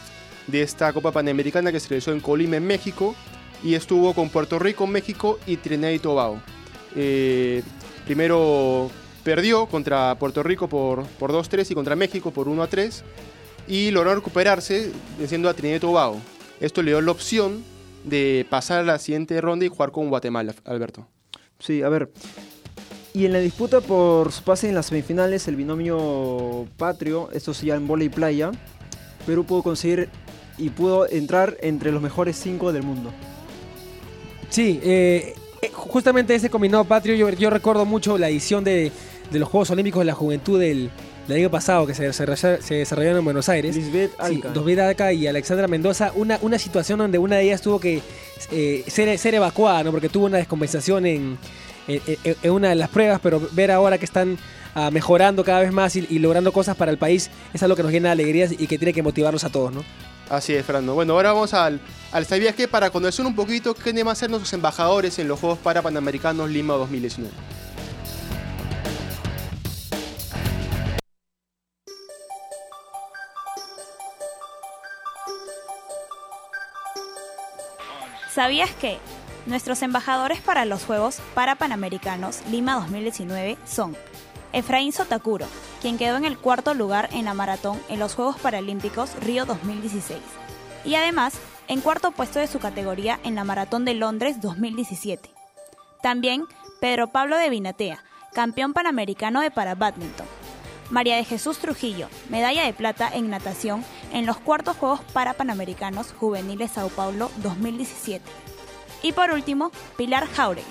de 0.51 0.63
esta 0.63 0.93
Copa 0.93 1.13
Panamericana 1.13 1.73
que 1.73 1.81
se 1.81 1.89
realizó 1.89 2.13
en 2.13 2.21
Colima, 2.21 2.57
en 2.57 2.67
México, 2.67 3.15
y 3.63 3.75
estuvo 3.75 4.15
con 4.15 4.31
Puerto 4.31 4.59
Rico, 4.59 4.87
México 4.87 5.39
y 5.47 5.57
Trinidad 5.57 5.91
y 5.91 5.99
Tobago. 5.99 6.41
Eh, 6.97 7.63
primero 8.05 8.91
perdió 9.23 9.67
contra 9.67 10.17
Puerto 10.17 10.43
Rico 10.43 10.69
por, 10.69 11.07
por 11.07 11.33
2-3 11.33 11.71
y 11.71 11.75
contra 11.75 11.97
México 11.97 12.31
por 12.31 12.47
1-3, 12.47 13.03
y 13.69 13.91
logró 13.91 14.15
recuperarse 14.15 14.91
venciendo 15.19 15.49
a 15.49 15.55
Trinidad 15.55 15.77
y 15.77 15.81
Tobago. 15.81 16.21
Esto 16.61 16.83
le 16.83 16.91
dio 16.91 17.01
la 17.01 17.11
opción 17.11 17.63
de 18.05 18.47
pasar 18.49 18.81
a 18.81 18.83
la 18.83 18.99
siguiente 18.99 19.41
ronda 19.41 19.65
y 19.65 19.69
jugar 19.69 19.93
con 19.93 20.09
Guatemala, 20.09 20.55
Alberto. 20.65 21.07
Sí, 21.59 21.83
a 21.83 21.89
ver. 21.89 22.11
Y 23.13 23.27
en 23.27 23.33
la 23.33 23.41
disputa 23.41 23.81
por 23.81 24.33
su 24.33 24.43
pase 24.43 24.69
en 24.69 24.75
las 24.75 24.87
semifinales, 24.87 25.49
el 25.49 25.57
binomio 25.57 26.67
patrio, 26.77 27.29
esto 27.33 27.53
ya 27.53 27.75
en 27.75 27.87
bola 27.87 28.05
y 28.05 28.09
playa, 28.09 28.53
Perú 29.27 29.45
pudo 29.45 29.63
conseguir 29.63 30.09
y 30.61 30.71
pudo 30.71 31.09
entrar 31.09 31.57
entre 31.63 31.91
los 31.91 32.01
mejores 32.03 32.37
cinco 32.37 32.73
del 32.73 32.83
mundo. 32.83 33.11
Sí, 34.49 34.81
eh, 34.83 35.35
justamente 35.73 36.35
ese 36.35 36.51
combinado 36.51 36.85
patrio, 36.85 37.15
yo, 37.15 37.31
yo 37.31 37.51
recuerdo 37.51 37.85
mucho 37.87 38.19
la 38.19 38.29
edición 38.29 38.65
de, 38.65 38.91
de 39.31 39.39
los 39.39 39.49
Juegos 39.49 39.71
Olímpicos 39.71 40.01
de 40.01 40.05
la 40.07 40.15
Juventud 40.15 40.59
del, 40.59 40.91
del 41.29 41.37
año 41.39 41.51
pasado 41.51 41.87
que 41.87 41.95
se, 41.95 42.09
desarrolla- 42.11 42.61
se 42.61 42.75
desarrollaron 42.75 43.19
en 43.19 43.25
Buenos 43.25 43.49
Aires. 43.49 43.77
Lisbeth 43.77 44.11
Sí, 44.11 44.17
Alca. 44.19 44.49
David 44.53 44.79
Alca 44.81 45.13
y 45.13 45.27
Alexandra 45.27 45.69
Mendoza, 45.69 46.13
una, 46.17 46.39
una 46.43 46.59
situación 46.59 46.99
donde 46.99 47.19
una 47.19 47.37
de 47.37 47.45
ellas 47.45 47.63
tuvo 47.63 47.79
que 47.79 48.03
eh, 48.51 48.85
ser, 48.89 49.17
ser 49.19 49.35
evacuada, 49.35 49.85
¿no? 49.85 49.93
porque 49.93 50.09
tuvo 50.09 50.27
una 50.27 50.39
descompensación 50.39 51.07
en, 51.07 51.39
en- 51.87 52.03
en- 52.25 52.37
en 52.43 52.51
una 52.51 52.71
de 52.71 52.75
las 52.75 52.89
pruebas, 52.89 53.21
pero 53.23 53.41
ver 53.53 53.71
ahora 53.71 53.99
que 53.99 54.05
están 54.07 54.37
ah, 54.75 54.91
mejorando 54.91 55.45
cada 55.45 55.61
vez 55.61 55.73
más 55.73 55.95
y, 55.95 56.07
y 56.11 56.19
logrando 56.19 56.53
cosas 56.53 56.77
para 56.77 56.91
el 56.91 56.99
país 56.99 57.31
es 57.55 57.63
algo 57.63 57.77
que 57.77 57.85
nos 57.85 57.93
llena 57.93 58.09
de 58.09 58.13
alegrías 58.15 58.51
y 58.53 58.67
que 58.67 58.79
tiene 58.79 58.93
que 58.93 59.03
motivarnos 59.05 59.45
a 59.45 59.51
todos. 59.51 59.73
¿no? 59.73 59.85
Así 60.31 60.55
es, 60.55 60.65
Fernando. 60.65 60.95
Bueno, 60.95 61.15
ahora 61.15 61.33
vamos 61.33 61.53
al, 61.55 61.81
al 62.13 62.25
¿Sabías 62.25 62.55
qué? 62.55 62.69
Para 62.69 62.91
conocer 62.91 63.27
un 63.27 63.35
poquito 63.35 63.75
qué 63.75 64.05
van 64.05 64.13
a 64.13 64.15
ser 64.15 64.31
nuestros 64.31 64.53
embajadores 64.53 65.19
en 65.19 65.27
los 65.27 65.41
Juegos 65.41 65.59
Parapanamericanos 65.59 66.49
Lima 66.49 66.75
2019. 66.75 67.35
¿Sabías 78.33 78.71
que 78.71 78.99
nuestros 79.47 79.83
embajadores 79.83 80.41
para 80.41 80.65
los 80.65 80.85
Juegos 80.85 81.19
Parapanamericanos 81.35 82.47
Lima 82.49 82.75
2019 82.75 83.59
son 83.67 83.97
Efraín 84.53 84.93
Sotakuro, 84.93 85.47
quien 85.81 85.99
quedó 85.99 86.17
en 86.17 86.25
el 86.25 86.39
cuarto 86.39 86.75
lugar 86.75 87.09
en 87.13 87.25
la 87.25 87.35
maratón 87.35 87.81
en 87.89 87.99
los 87.99 88.15
Juegos 88.15 88.39
Paralímpicos 88.39 89.15
Río 89.21 89.47
2016, 89.47 90.19
y 90.85 90.95
además 90.95 91.35
en 91.69 91.81
cuarto 91.81 92.11
puesto 92.11 92.39
de 92.39 92.47
su 92.47 92.59
categoría 92.59 93.21
en 93.25 93.35
la 93.35 93.45
maratón 93.45 93.85
de 93.85 93.95
Londres 93.95 94.41
2017. 94.41 95.31
También 96.03 96.45
Pedro 96.81 97.09
Pablo 97.09 97.37
de 97.37 97.51
Vinatea, 97.51 98.03
campeón 98.33 98.73
panamericano 98.73 99.41
de 99.41 99.51
para 99.51 99.75
badminton. 99.75 100.27
María 100.91 101.17
de 101.17 101.25
Jesús 101.25 101.59
Trujillo, 101.59 102.09
medalla 102.29 102.65
de 102.65 102.73
plata 102.73 103.09
en 103.13 103.31
natación 103.31 103.85
en 104.13 104.27
los 104.27 104.39
cuartos 104.39 104.77
Juegos 104.77 105.01
Parapanamericanos 105.13 106.13
Juveniles 106.19 106.73
Sao 106.73 106.89
Paulo 106.89 107.31
2017. 107.37 108.25
Y 109.03 109.13
por 109.13 109.31
último, 109.31 109.71
Pilar 109.97 110.27
Jauregui, 110.27 110.67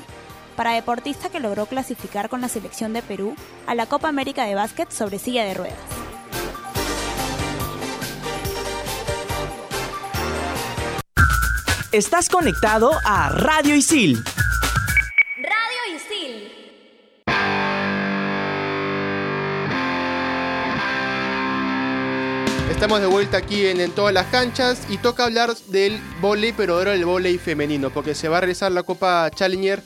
para 0.60 0.74
deportista 0.74 1.30
que 1.30 1.40
logró 1.40 1.68
clasificar 1.68 2.28
con 2.28 2.42
la 2.42 2.50
selección 2.50 2.92
de 2.92 3.02
Perú 3.02 3.34
a 3.66 3.76
la 3.76 3.86
Copa 3.86 4.10
América 4.10 4.44
de 4.44 4.56
Básquet 4.56 4.92
sobre 4.92 5.18
silla 5.18 5.46
de 5.46 5.54
ruedas. 5.54 5.78
Estás 11.94 12.28
conectado 12.28 12.92
a 13.06 13.30
Radio 13.30 13.74
Isil. 13.74 14.22
Radio 15.38 15.96
Isil. 15.96 16.52
Estamos 22.70 23.00
de 23.00 23.08
vuelta 23.08 23.38
aquí 23.38 23.66
en, 23.66 23.80
en 23.80 23.92
todas 23.92 24.14
las 24.14 24.26
canchas 24.26 24.82
y 24.90 24.98
toca 24.98 25.24
hablar 25.24 25.56
del 25.68 26.02
volei, 26.20 26.52
pero 26.52 26.74
ahora 26.74 26.92
del 26.92 27.06
volei 27.06 27.38
femenino, 27.38 27.92
porque 27.92 28.14
se 28.14 28.28
va 28.28 28.40
a 28.40 28.42
realizar 28.42 28.74
la 28.74 28.84
Copa 28.84 29.32
Challenger 29.34 29.82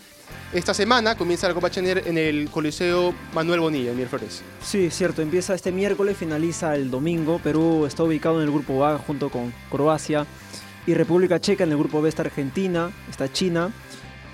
esta 0.54 0.74
semana 0.74 1.16
comienza 1.16 1.48
la 1.48 1.54
Copa 1.54 1.72
Challenger 1.72 2.08
en 2.08 2.18
el 2.18 2.50
Coliseo 2.50 3.14
Manuel 3.34 3.60
Bonilla, 3.60 3.92
en 3.92 3.98
Miraflores. 3.98 4.44
Sí, 4.62 4.90
cierto, 4.92 5.22
empieza 5.22 5.56
este 5.56 5.72
miércoles, 5.72 6.16
finaliza 6.16 6.76
el 6.76 6.92
domingo. 6.92 7.40
Perú 7.40 7.86
está 7.88 8.04
ubicado 8.04 8.38
en 8.38 8.48
el 8.48 8.52
grupo 8.54 8.86
A 8.86 9.00
junto 9.00 9.30
con 9.30 9.52
Croacia 9.72 10.28
y 10.86 10.94
República 10.94 11.40
Checa 11.40 11.64
en 11.64 11.72
el 11.72 11.78
grupo 11.78 12.02
B 12.02 12.10
está 12.10 12.22
Argentina, 12.22 12.92
está 13.10 13.32
China 13.32 13.72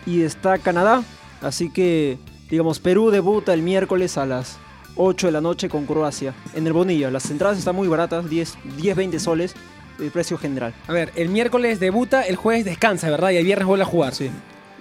y 0.05 0.23
está 0.23 0.58
Canadá. 0.58 1.03
Así 1.41 1.71
que, 1.71 2.17
digamos, 2.49 2.79
Perú 2.79 3.12
debuta 3.12 3.53
el 3.53 3.62
miércoles 3.62 4.17
a 4.17 4.25
las 4.25 4.58
8 4.97 5.27
de 5.27 5.32
la 5.32 5.41
noche 5.41 5.69
con 5.69 5.86
Croacia 5.86 6.34
en 6.53 6.67
el 6.67 6.73
Bonilla. 6.73 7.10
Las 7.12 7.32
entradas 7.32 7.58
están 7.58 7.75
muy 7.75 7.88
baratas, 7.88 8.29
10, 8.29 8.58
10 8.77 8.95
20 8.97 9.19
soles 9.19 9.55
el 9.99 10.12
precio 10.12 10.38
general. 10.38 10.73
A 10.88 10.93
ver, 10.93 11.12
el 11.15 11.29
miércoles 11.29 11.79
debuta, 11.79 12.23
el 12.23 12.36
jueves 12.36 12.65
descansa, 12.65 13.10
¿verdad? 13.10 13.32
Y 13.32 13.38
el 13.38 13.45
viernes 13.45 13.67
vuelve 13.67 13.84
a 13.84 13.88
jugar. 13.88 14.13
Sí, 14.13 14.29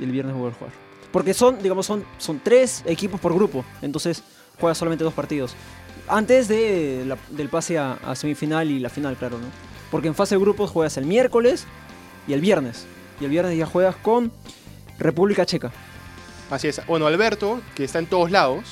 y 0.01 0.05
el 0.05 0.11
viernes 0.11 0.35
vuelve 0.35 0.57
a 0.57 0.59
jugar. 0.59 0.88
Porque 1.12 1.33
son, 1.35 1.62
digamos, 1.62 1.87
son, 1.87 2.05
son 2.18 2.40
tres 2.42 2.83
equipos 2.87 3.21
por 3.21 3.35
grupo, 3.35 3.64
entonces 3.83 4.23
juega 4.61 4.75
solamente 4.75 5.05
dos 5.05 5.14
partidos. 5.14 5.55
Antes 6.09 6.49
de 6.49 7.05
la- 7.07 7.18
del 7.31 7.49
pase 7.49 7.79
a, 7.79 7.92
a 8.05 8.14
semifinal 8.14 8.71
y 8.71 8.79
la 8.79 8.88
final, 8.90 9.16
claro, 9.16 9.38
¿no? 9.38 9.47
Porque 9.90 10.09
en 10.09 10.14
fase 10.14 10.35
de 10.35 10.40
grupos 10.40 10.71
juegas 10.71 10.97
el 10.97 11.07
miércoles 11.07 11.66
y 12.27 12.33
el 12.35 12.40
viernes. 12.40 12.87
Y 13.21 13.25
el 13.25 13.31
viernes 13.31 13.57
ya 13.57 13.66
juegas 13.66 13.97
con 13.97 14.31
República 14.99 15.44
Checa. 15.47 15.71
Así 16.51 16.68
es. 16.68 16.81
Bueno, 16.87 17.07
Alberto, 17.07 17.61
que 17.75 17.85
está 17.85 17.99
en 17.99 18.07
todos 18.07 18.31
lados, 18.31 18.64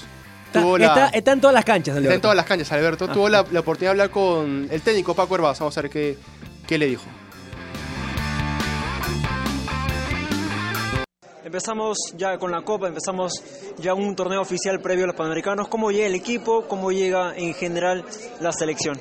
Está, 0.46 0.60
tuvo 0.60 0.78
la- 0.78 0.86
está- 0.86 1.08
está 1.08 1.32
en 1.32 1.40
todas 1.40 1.54
las 1.54 1.64
canchas, 1.64 1.88
está 1.88 1.98
Alberto. 1.98 2.14
en 2.14 2.20
todas 2.20 2.36
las 2.36 2.46
canchas, 2.46 2.72
Alberto. 2.72 3.06
Ah. 3.08 3.12
Tuvo 3.12 3.28
la, 3.28 3.44
la 3.50 3.60
oportunidad 3.60 3.88
de 3.90 4.02
hablar 4.02 4.10
con 4.10 4.68
el 4.70 4.80
técnico 4.82 5.14
Paco 5.14 5.34
Herbaz. 5.34 5.58
Vamos 5.60 5.76
a 5.76 5.82
ver 5.82 5.90
qué, 5.90 6.16
qué 6.66 6.78
le 6.78 6.86
dijo. 6.86 7.04
Empezamos 11.56 11.96
ya 12.18 12.36
con 12.36 12.50
la 12.50 12.60
Copa, 12.60 12.86
empezamos 12.86 13.32
ya 13.78 13.94
un 13.94 14.14
torneo 14.14 14.42
oficial 14.42 14.78
previo 14.82 15.04
a 15.04 15.06
los 15.06 15.16
Panamericanos. 15.16 15.68
¿Cómo 15.68 15.90
llega 15.90 16.06
el 16.06 16.14
equipo? 16.14 16.68
¿Cómo 16.68 16.92
llega 16.92 17.34
en 17.34 17.54
general 17.54 18.04
la 18.40 18.52
selección? 18.52 19.00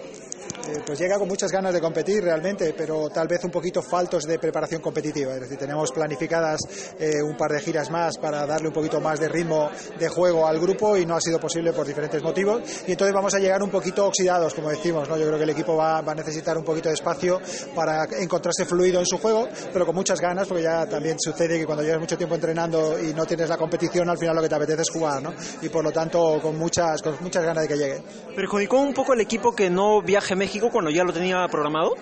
Eh, 0.68 0.82
pues 0.86 0.98
llega 0.98 1.20
con 1.20 1.28
muchas 1.28 1.52
ganas 1.52 1.74
de 1.74 1.80
competir 1.80 2.24
realmente, 2.24 2.74
pero 2.76 3.10
tal 3.10 3.28
vez 3.28 3.44
un 3.44 3.52
poquito 3.52 3.84
faltos 3.84 4.24
de 4.24 4.40
preparación 4.40 4.82
competitiva. 4.82 5.36
Es 5.36 5.42
decir, 5.42 5.58
tenemos 5.58 5.92
planificadas 5.92 6.60
eh, 7.00 7.22
un 7.22 7.38
par 7.38 7.52
de 7.52 7.62
giras 7.62 7.92
más 7.92 8.18
para 8.18 8.46
darle 8.48 8.70
un 8.70 8.74
poquito 8.74 9.00
más 9.00 9.20
de 9.20 9.28
ritmo 9.28 9.70
de 10.00 10.10
juego 10.10 10.48
al 10.48 10.60
grupo 10.60 10.98
y 10.98 11.06
no 11.06 11.16
ha 11.16 11.22
sido 11.22 11.40
posible 11.40 11.72
por 11.72 11.86
diferentes 11.86 12.24
motivos. 12.24 12.64
Y 12.88 12.94
entonces 12.94 13.14
vamos 13.14 13.34
a 13.36 13.40
llegar 13.40 13.62
un 13.62 13.70
poquito 13.70 14.08
oxidados, 14.08 14.54
como 14.56 14.70
decimos. 14.70 15.08
¿no? 15.08 15.18
Yo 15.18 15.28
creo 15.28 15.38
que 15.38 15.44
el 15.44 15.50
equipo 15.52 15.76
va, 15.76 16.02
va 16.02 16.14
a 16.14 16.16
necesitar 16.16 16.58
un 16.58 16.64
poquito 16.64 16.90
de 16.90 16.96
espacio 16.96 17.40
para 17.76 18.06
encontrarse 18.20 18.66
fluido 18.66 19.00
en 19.00 19.06
su 19.06 19.20
juego, 19.20 19.48
pero 19.72 19.86
con 19.86 19.94
muchas 19.94 20.20
ganas, 20.20 20.48
porque 20.48 20.64
ya 20.64 20.88
también 20.88 21.20
sucede 21.20 21.60
que 21.60 21.66
cuando 21.66 21.84
llevas 21.84 22.00
mucho 22.00 22.18
tiempo 22.18 22.36
entrenando 22.36 23.00
y 23.00 23.14
no 23.14 23.26
tienes 23.26 23.50
la 23.50 23.58
competición, 23.58 24.10
al 24.10 24.18
final 24.18 24.36
lo 24.36 24.42
que 24.42 24.50
te 24.50 24.56
apetece 24.56 24.82
es 24.82 24.90
jugar. 24.90 25.22
¿no? 25.22 25.34
Y 25.62 25.70
por 25.70 25.84
lo 25.84 25.92
tanto, 25.92 26.40
con 26.42 26.58
muchas, 26.58 27.02
con 27.04 27.16
muchas 27.22 27.44
ganas 27.44 27.64
de 27.64 27.68
que 27.68 27.78
llegue. 27.78 28.04
¿Perjudicó 28.36 28.80
un 28.80 28.94
poco 28.94 29.14
el 29.14 29.22
equipo 29.22 29.54
que 29.54 29.70
no 29.70 30.02
viaje 30.02 30.34
a 30.34 30.38
México 30.56 30.70
cuando 30.72 30.90
ya 30.90 31.04
lo 31.04 31.12
tenía 31.12 31.46
programado? 31.50 31.96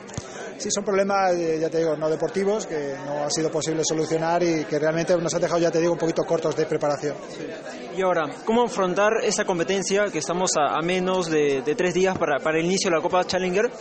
Sí, 0.60 0.70
son 0.70 0.86
problemas, 0.86 1.34
eh, 1.34 1.58
ya 1.60 1.72
te 1.72 1.80
digo, 1.80 1.98
no 1.98 2.08
deportivos, 2.08 2.68
que 2.68 2.94
no 3.04 3.24
ha 3.24 3.30
sido 3.32 3.50
posible 3.50 3.82
solucionar 3.84 4.44
y 4.44 4.63
que 4.66 4.78
realmente 4.78 5.18
nos 5.18 5.34
han 5.34 5.42
dejado, 5.42 5.60
ya 5.60 5.72
te 5.72 5.80
digo, 5.80 5.94
un 5.94 5.98
poquito 5.98 6.24
cortos 6.24 6.56
de 6.56 6.68
preparación. 6.68 7.16
Y 7.98 8.02
ahora, 8.04 8.30
¿cómo 8.46 8.63
afrontar 8.63 9.13
esa 9.24 9.44
competencia 9.44 10.06
que 10.12 10.20
estamos 10.20 10.52
a, 10.56 10.78
a 10.78 10.82
menos 10.84 11.32
de, 11.32 11.63
de 11.63 11.76
tres 11.76 11.96
días 11.96 12.16
para, 12.16 12.38
para 12.38 12.60
el 12.60 12.66
inicio 12.66 12.92
de 12.92 12.98
la 12.98 13.02
Copa 13.02 13.26
Challenger 13.26 13.72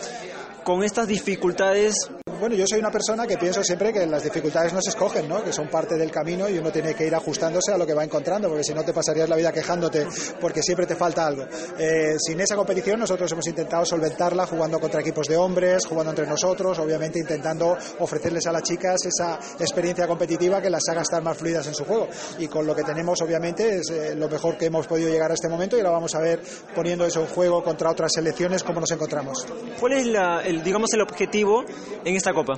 con 0.63 0.83
estas 0.83 1.07
dificultades? 1.07 2.09
Bueno, 2.43 2.57
yo 2.57 2.65
soy 2.67 2.79
una 2.79 2.91
persona 2.91 3.25
que 3.25 3.37
pienso 3.37 3.63
siempre 3.63 3.93
que 3.93 4.05
las 4.05 4.21
dificultades 4.21 4.73
no 4.73 4.81
se 4.81 4.89
escogen, 4.89 5.29
¿no? 5.29 5.41
que 5.41 5.53
son 5.53 5.69
parte 5.69 5.95
del 5.95 6.11
camino 6.11 6.49
y 6.49 6.57
uno 6.57 6.73
tiene 6.73 6.93
que 6.93 7.07
ir 7.07 7.15
ajustándose 7.15 7.71
a 7.71 7.77
lo 7.77 7.87
que 7.87 7.93
va 7.93 8.03
encontrando, 8.03 8.49
porque 8.49 8.65
si 8.65 8.73
no 8.73 8.83
te 8.83 8.91
pasarías 8.91 9.29
la 9.29 9.37
vida 9.37 9.53
quejándote 9.53 10.05
porque 10.41 10.61
siempre 10.61 10.85
te 10.85 10.97
falta 10.97 11.25
algo. 11.25 11.45
Eh, 11.79 12.17
sin 12.19 12.41
esa 12.41 12.57
competición 12.57 12.99
nosotros 12.99 13.31
hemos 13.31 13.47
intentado 13.47 13.85
solventarla 13.85 14.45
jugando 14.45 14.77
contra 14.81 14.99
equipos 14.99 15.25
de 15.27 15.37
hombres, 15.37 15.85
jugando 15.85 16.11
entre 16.11 16.27
nosotros, 16.27 16.77
obviamente 16.79 17.17
intentando 17.17 17.77
ofrecerles 17.99 18.45
a 18.45 18.51
las 18.51 18.63
chicas 18.63 19.05
esa 19.05 19.39
experiencia 19.57 20.05
competitiva 20.05 20.61
que 20.61 20.69
las 20.69 20.83
haga 20.89 21.03
estar 21.03 21.23
más 21.23 21.37
fluidas 21.37 21.65
en 21.67 21.73
su 21.73 21.85
juego. 21.85 22.09
Y 22.39 22.49
con 22.49 22.67
lo 22.67 22.75
que 22.75 22.83
tenemos, 22.83 23.21
obviamente, 23.21 23.77
es 23.77 23.89
eh, 23.89 24.15
lo 24.17 24.27
mejor 24.27 24.57
que 24.57 24.65
hemos 24.65 24.85
podido 24.85 25.07
llegar 25.07 25.31
a 25.31 25.35
este 25.35 25.47
momento 25.47 25.77
y 25.77 25.79
ahora 25.79 25.91
vamos 25.91 26.13
a 26.13 26.19
ver 26.19 26.41
poniendo 26.75 27.05
eso 27.05 27.21
en 27.21 27.27
juego 27.27 27.63
contra 27.63 27.89
otras 27.89 28.11
selecciones 28.11 28.63
cómo 28.63 28.81
nos 28.81 28.91
encontramos. 28.91 29.47
¿Cuál 29.79 29.93
es 29.93 30.07
el, 30.45 30.61
digamos, 30.61 30.91
el 30.91 30.99
objetivo 30.99 31.63
en 32.03 32.17
esta 32.17 32.32
Copa? 32.33 32.57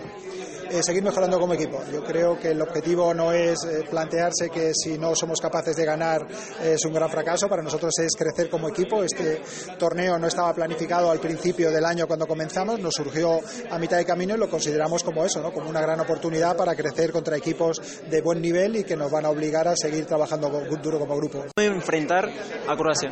Eh, 0.70 0.82
seguir 0.84 1.04
mejorando 1.04 1.40
como 1.40 1.54
equipo. 1.54 1.82
Yo 1.92 2.04
creo 2.04 2.38
que 2.40 2.50
el 2.52 2.62
objetivo 2.62 3.14
no 3.14 3.32
es 3.32 3.58
eh, 3.66 3.84
plantearse 3.90 4.50
que 4.50 4.72
si 4.74 4.98
no 4.98 5.16
somos 5.16 5.40
capaces 5.40 5.76
de 5.76 5.86
ganar 5.86 6.26
eh, 6.62 6.74
es 6.74 6.86
un 6.86 6.94
gran 6.94 7.10
fracaso. 7.10 7.48
Para 7.48 7.62
nosotros 7.62 7.94
es 8.00 8.16
crecer 8.16 8.50
como 8.50 8.70
equipo. 8.70 9.04
Este 9.04 9.42
torneo 9.78 10.18
no 10.18 10.28
estaba 10.28 10.54
planificado 10.54 11.12
al 11.12 11.20
principio 11.20 11.72
del 11.72 11.86
año 11.86 12.08
cuando 12.08 12.28
comenzamos, 12.28 12.80
nos 12.80 12.94
surgió 12.94 13.40
a 13.70 13.78
mitad 13.78 13.98
de 13.98 14.06
camino 14.06 14.36
y 14.36 14.38
lo 14.38 14.50
consideramos 14.50 15.04
como 15.04 15.24
eso, 15.24 15.42
¿no? 15.42 15.52
como 15.52 15.70
una 15.70 15.82
gran 15.82 16.00
oportunidad 16.00 16.56
para 16.56 16.76
crecer 16.76 17.12
contra 17.12 17.38
equipos 17.38 17.82
de 18.10 18.22
buen 18.22 18.42
nivel 18.42 18.78
y 18.78 18.84
que 18.84 18.96
nos 18.96 19.12
van 19.12 19.26
a 19.26 19.30
obligar 19.30 19.68
a 19.68 19.76
seguir 19.76 20.06
trabajando 20.06 20.50
duro 20.82 21.00
como 21.00 21.16
grupo. 21.18 21.46
Enfrentar 21.56 22.30
a 22.68 22.76
Croacia. 22.76 23.12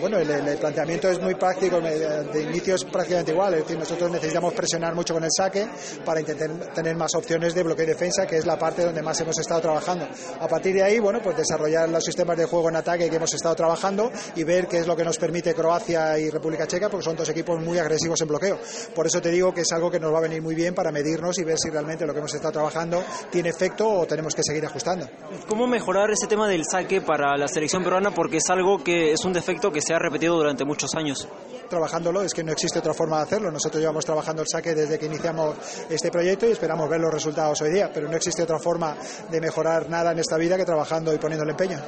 Bueno, 0.00 0.18
el, 0.18 0.30
el 0.30 0.58
planteamiento 0.58 1.08
es 1.08 1.20
muy 1.20 1.34
práctico, 1.34 1.80
de 1.80 2.42
inicio 2.42 2.74
es 2.74 2.84
prácticamente 2.84 3.32
igual, 3.32 3.54
es 3.54 3.60
decir, 3.60 3.78
nosotros 3.78 4.10
necesitamos 4.10 4.52
presionar 4.54 4.94
mucho 4.94 5.14
con 5.14 5.24
el 5.24 5.30
saque 5.34 5.68
para 6.04 6.20
intentar 6.20 6.50
tener 6.74 6.96
más 6.96 7.14
opciones 7.14 7.54
de 7.54 7.62
bloqueo 7.62 7.84
y 7.84 7.88
defensa, 7.88 8.26
que 8.26 8.36
es 8.36 8.46
la 8.46 8.58
parte 8.58 8.84
donde 8.84 9.02
más 9.02 9.20
hemos 9.20 9.38
estado 9.38 9.60
trabajando. 9.60 10.06
A 10.40 10.48
partir 10.48 10.74
de 10.74 10.82
ahí, 10.82 10.98
bueno, 10.98 11.20
pues 11.22 11.36
desarrollar 11.36 11.88
los 11.88 12.04
sistemas 12.04 12.36
de 12.36 12.44
juego 12.44 12.68
en 12.68 12.76
ataque 12.76 13.08
que 13.08 13.16
hemos 13.16 13.32
estado 13.32 13.54
trabajando 13.54 14.10
y 14.36 14.44
ver 14.44 14.66
qué 14.66 14.78
es 14.78 14.86
lo 14.86 14.96
que 14.96 15.04
nos 15.04 15.18
permite 15.18 15.54
Croacia 15.54 16.18
y 16.18 16.28
República 16.30 16.66
Checa, 16.66 16.88
porque 16.88 17.04
son 17.04 17.16
dos 17.16 17.28
equipos 17.28 17.60
muy 17.60 17.78
agresivos 17.78 18.20
en 18.20 18.28
bloqueo. 18.28 18.58
Por 18.94 19.06
eso 19.06 19.20
te 19.20 19.30
digo 19.30 19.54
que 19.54 19.62
es 19.62 19.72
algo 19.72 19.90
que 19.90 20.00
nos 20.00 20.12
va 20.12 20.18
a 20.18 20.22
venir 20.22 20.42
muy 20.42 20.54
bien 20.54 20.74
para 20.74 20.90
medirnos 20.92 21.38
y 21.38 21.44
ver 21.44 21.56
si 21.58 21.70
realmente 21.70 22.04
lo 22.06 22.12
que 22.12 22.18
hemos 22.18 22.34
estado 22.34 22.52
trabajando 22.52 23.02
tiene 23.30 23.50
efecto 23.50 23.88
o 23.88 24.06
tenemos 24.06 24.34
que 24.34 24.42
seguir 24.42 24.64
ajustando. 24.66 25.08
¿Cómo 25.48 25.66
mejorar 25.66 26.10
ese 26.10 26.26
tema 26.26 26.48
del 26.48 26.64
saque 26.70 27.00
para 27.00 27.36
la 27.36 27.48
selección 27.48 27.82
peruana? 27.82 28.12
Porque 28.12 28.38
es 28.38 28.50
algo 28.50 28.82
que 28.82 29.12
es 29.12 29.24
un 29.24 29.32
defecto 29.32 29.70
que 29.70 29.80
se 29.80 29.94
ha 29.94 29.98
repetido 29.98 30.36
durante 30.36 30.64
muchos 30.64 30.94
años. 30.94 31.28
trabajándolo, 31.68 32.22
es 32.22 32.32
que 32.34 32.44
no 32.44 32.52
existe 32.52 32.78
otra 32.78 32.94
forma 32.94 33.16
de 33.18 33.22
hacerlo. 33.24 33.50
Nosotros 33.50 33.80
llevamos 33.80 34.04
trabajando 34.04 34.42
el 34.42 34.48
saque 34.48 34.74
desde 34.74 34.98
que 34.98 35.06
iniciamos 35.06 35.56
este 35.88 36.10
proyecto 36.10 36.46
y 36.46 36.50
esperamos 36.64 36.88
ver 36.88 37.00
los 37.00 37.12
resultados 37.12 37.60
hoy 37.60 37.72
día, 37.72 37.90
pero 37.92 38.08
no 38.08 38.16
existe 38.16 38.42
otra 38.42 38.58
forma 38.58 38.96
de 39.30 39.38
mejorar 39.38 39.90
nada 39.90 40.12
en 40.12 40.18
esta 40.18 40.38
vida 40.38 40.56
que 40.56 40.64
trabajando 40.64 41.12
y 41.12 41.18
poniendo 41.18 41.44
el 41.44 41.50
empeño. 41.50 41.78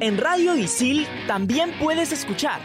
En 0.00 0.18
Radio 0.18 0.56
Isil 0.56 1.06
también 1.28 1.78
puedes 1.78 2.10
escuchar 2.10 2.60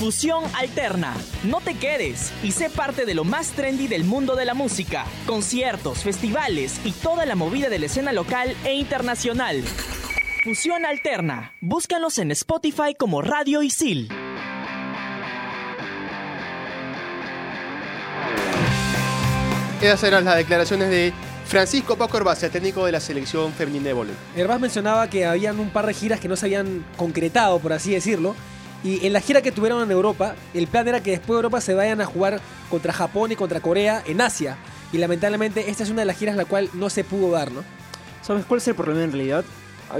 Fusión 0.00 0.42
Alterna. 0.56 1.14
No 1.44 1.60
te 1.60 1.74
quedes 1.74 2.32
y 2.42 2.50
sé 2.50 2.68
parte 2.68 3.06
de 3.06 3.14
lo 3.14 3.22
más 3.22 3.52
trendy 3.52 3.86
del 3.86 4.02
mundo 4.02 4.34
de 4.34 4.44
la 4.44 4.54
música, 4.54 5.06
conciertos, 5.24 6.02
festivales 6.02 6.80
y 6.84 6.90
toda 6.90 7.26
la 7.26 7.36
movida 7.36 7.68
de 7.68 7.78
la 7.78 7.86
escena 7.86 8.12
local 8.12 8.56
e 8.64 8.74
internacional. 8.74 9.62
Fusión 10.42 10.84
Alterna. 10.84 11.52
Búscanos 11.60 12.18
en 12.18 12.32
Spotify 12.32 12.96
como 12.98 13.22
Radio 13.22 13.62
Isil. 13.62 14.08
Esas 19.80 20.02
eran 20.02 20.24
las 20.24 20.34
declaraciones 20.34 20.90
de 20.90 21.12
Francisco 21.46 21.96
Paco 21.96 22.16
Herbácea, 22.16 22.50
técnico 22.50 22.84
de 22.84 22.90
la 22.90 22.98
selección 22.98 23.52
femenina 23.52 23.84
de 23.84 23.92
voleibol. 23.92 24.20
Herbaz 24.34 24.60
mencionaba 24.60 25.08
que 25.08 25.24
habían 25.24 25.60
un 25.60 25.70
par 25.70 25.86
de 25.86 25.94
giras 25.94 26.18
que 26.18 26.26
no 26.26 26.34
se 26.34 26.46
habían 26.46 26.84
concretado, 26.96 27.60
por 27.60 27.72
así 27.72 27.92
decirlo. 27.92 28.34
Y 28.82 29.06
en 29.06 29.12
la 29.12 29.20
gira 29.20 29.40
que 29.40 29.52
tuvieron 29.52 29.80
en 29.80 29.92
Europa, 29.92 30.34
el 30.52 30.66
plan 30.66 30.88
era 30.88 31.00
que 31.00 31.12
después 31.12 31.28
de 31.28 31.34
Europa 31.36 31.60
se 31.60 31.74
vayan 31.74 32.00
a 32.00 32.06
jugar 32.06 32.40
contra 32.68 32.92
Japón 32.92 33.30
y 33.30 33.36
contra 33.36 33.60
Corea 33.60 34.02
en 34.04 34.20
Asia. 34.20 34.56
Y 34.92 34.98
lamentablemente 34.98 35.70
esta 35.70 35.84
es 35.84 35.90
una 35.90 36.02
de 36.02 36.06
las 36.06 36.18
giras 36.18 36.34
la 36.34 36.44
cual 36.44 36.68
no 36.74 36.90
se 36.90 37.04
pudo 37.04 37.30
dar, 37.30 37.52
¿no? 37.52 37.62
¿Sabes 38.22 38.44
cuál 38.46 38.58
es 38.58 38.66
el 38.66 38.74
problema 38.74 39.04
en 39.04 39.12
realidad? 39.12 39.44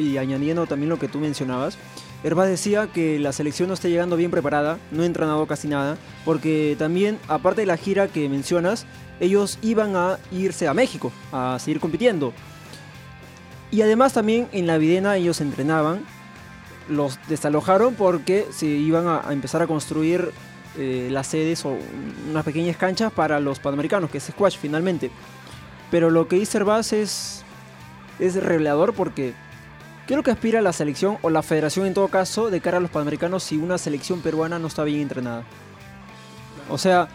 Y 0.00 0.16
añadiendo 0.16 0.66
también 0.66 0.88
lo 0.88 0.98
que 0.98 1.06
tú 1.06 1.20
mencionabas, 1.20 1.78
Herbaz 2.24 2.48
decía 2.48 2.88
que 2.88 3.18
la 3.18 3.32
selección 3.32 3.68
no 3.68 3.74
está 3.74 3.88
llegando 3.88 4.16
bien 4.16 4.30
preparada, 4.30 4.78
no 4.90 5.02
ha 5.02 5.06
entrenado 5.06 5.46
casi 5.46 5.68
nada, 5.68 5.96
porque 6.24 6.74
también, 6.78 7.18
aparte 7.28 7.60
de 7.60 7.66
la 7.66 7.76
gira 7.76 8.08
que 8.08 8.28
mencionas, 8.28 8.86
ellos 9.20 9.58
iban 9.62 9.94
a 9.94 10.18
irse 10.32 10.66
a 10.66 10.74
México 10.74 11.12
a 11.32 11.58
seguir 11.60 11.80
compitiendo. 11.80 12.32
Y 13.70 13.82
además 13.82 14.14
también 14.14 14.48
en 14.52 14.66
la 14.66 14.78
Videna 14.78 15.16
ellos 15.16 15.40
entrenaban, 15.40 16.04
los 16.88 17.18
desalojaron 17.28 17.94
porque 17.94 18.46
se 18.50 18.66
iban 18.66 19.06
a, 19.06 19.22
empezar 19.30 19.62
a 19.62 19.66
construir 19.66 20.32
eh, 20.76 21.08
las 21.10 21.26
sedes 21.28 21.64
o 21.64 21.76
unas 22.30 22.44
pequeñas 22.44 22.76
canchas 22.76 23.12
para 23.12 23.38
los 23.38 23.60
panamericanos, 23.60 24.10
que 24.10 24.18
es 24.18 24.24
squash 24.24 24.56
finalmente. 24.56 25.10
Pero 25.90 26.10
lo 26.10 26.26
que 26.26 26.36
dice 26.36 26.58
Herbaz 26.58 26.92
es, 26.92 27.44
es 28.18 28.42
revelador 28.42 28.94
porque 28.94 29.34
¿qué 30.08 30.14
es 30.14 30.16
lo 30.16 30.22
que 30.22 30.30
aspira 30.30 30.62
la 30.62 30.72
selección 30.72 31.18
o 31.20 31.28
la 31.28 31.42
federación 31.42 31.86
en 31.86 31.92
todo 31.92 32.08
caso 32.08 32.48
de 32.48 32.62
cara 32.62 32.78
a 32.78 32.80
los 32.80 32.90
panamericanos 32.90 33.42
si 33.42 33.58
una 33.58 33.76
selección 33.76 34.22
peruana 34.22 34.58
no 34.58 34.66
está 34.66 34.82
bien 34.82 35.02
entrenada? 35.02 35.44
O 36.70 36.78
sea, 36.78 37.08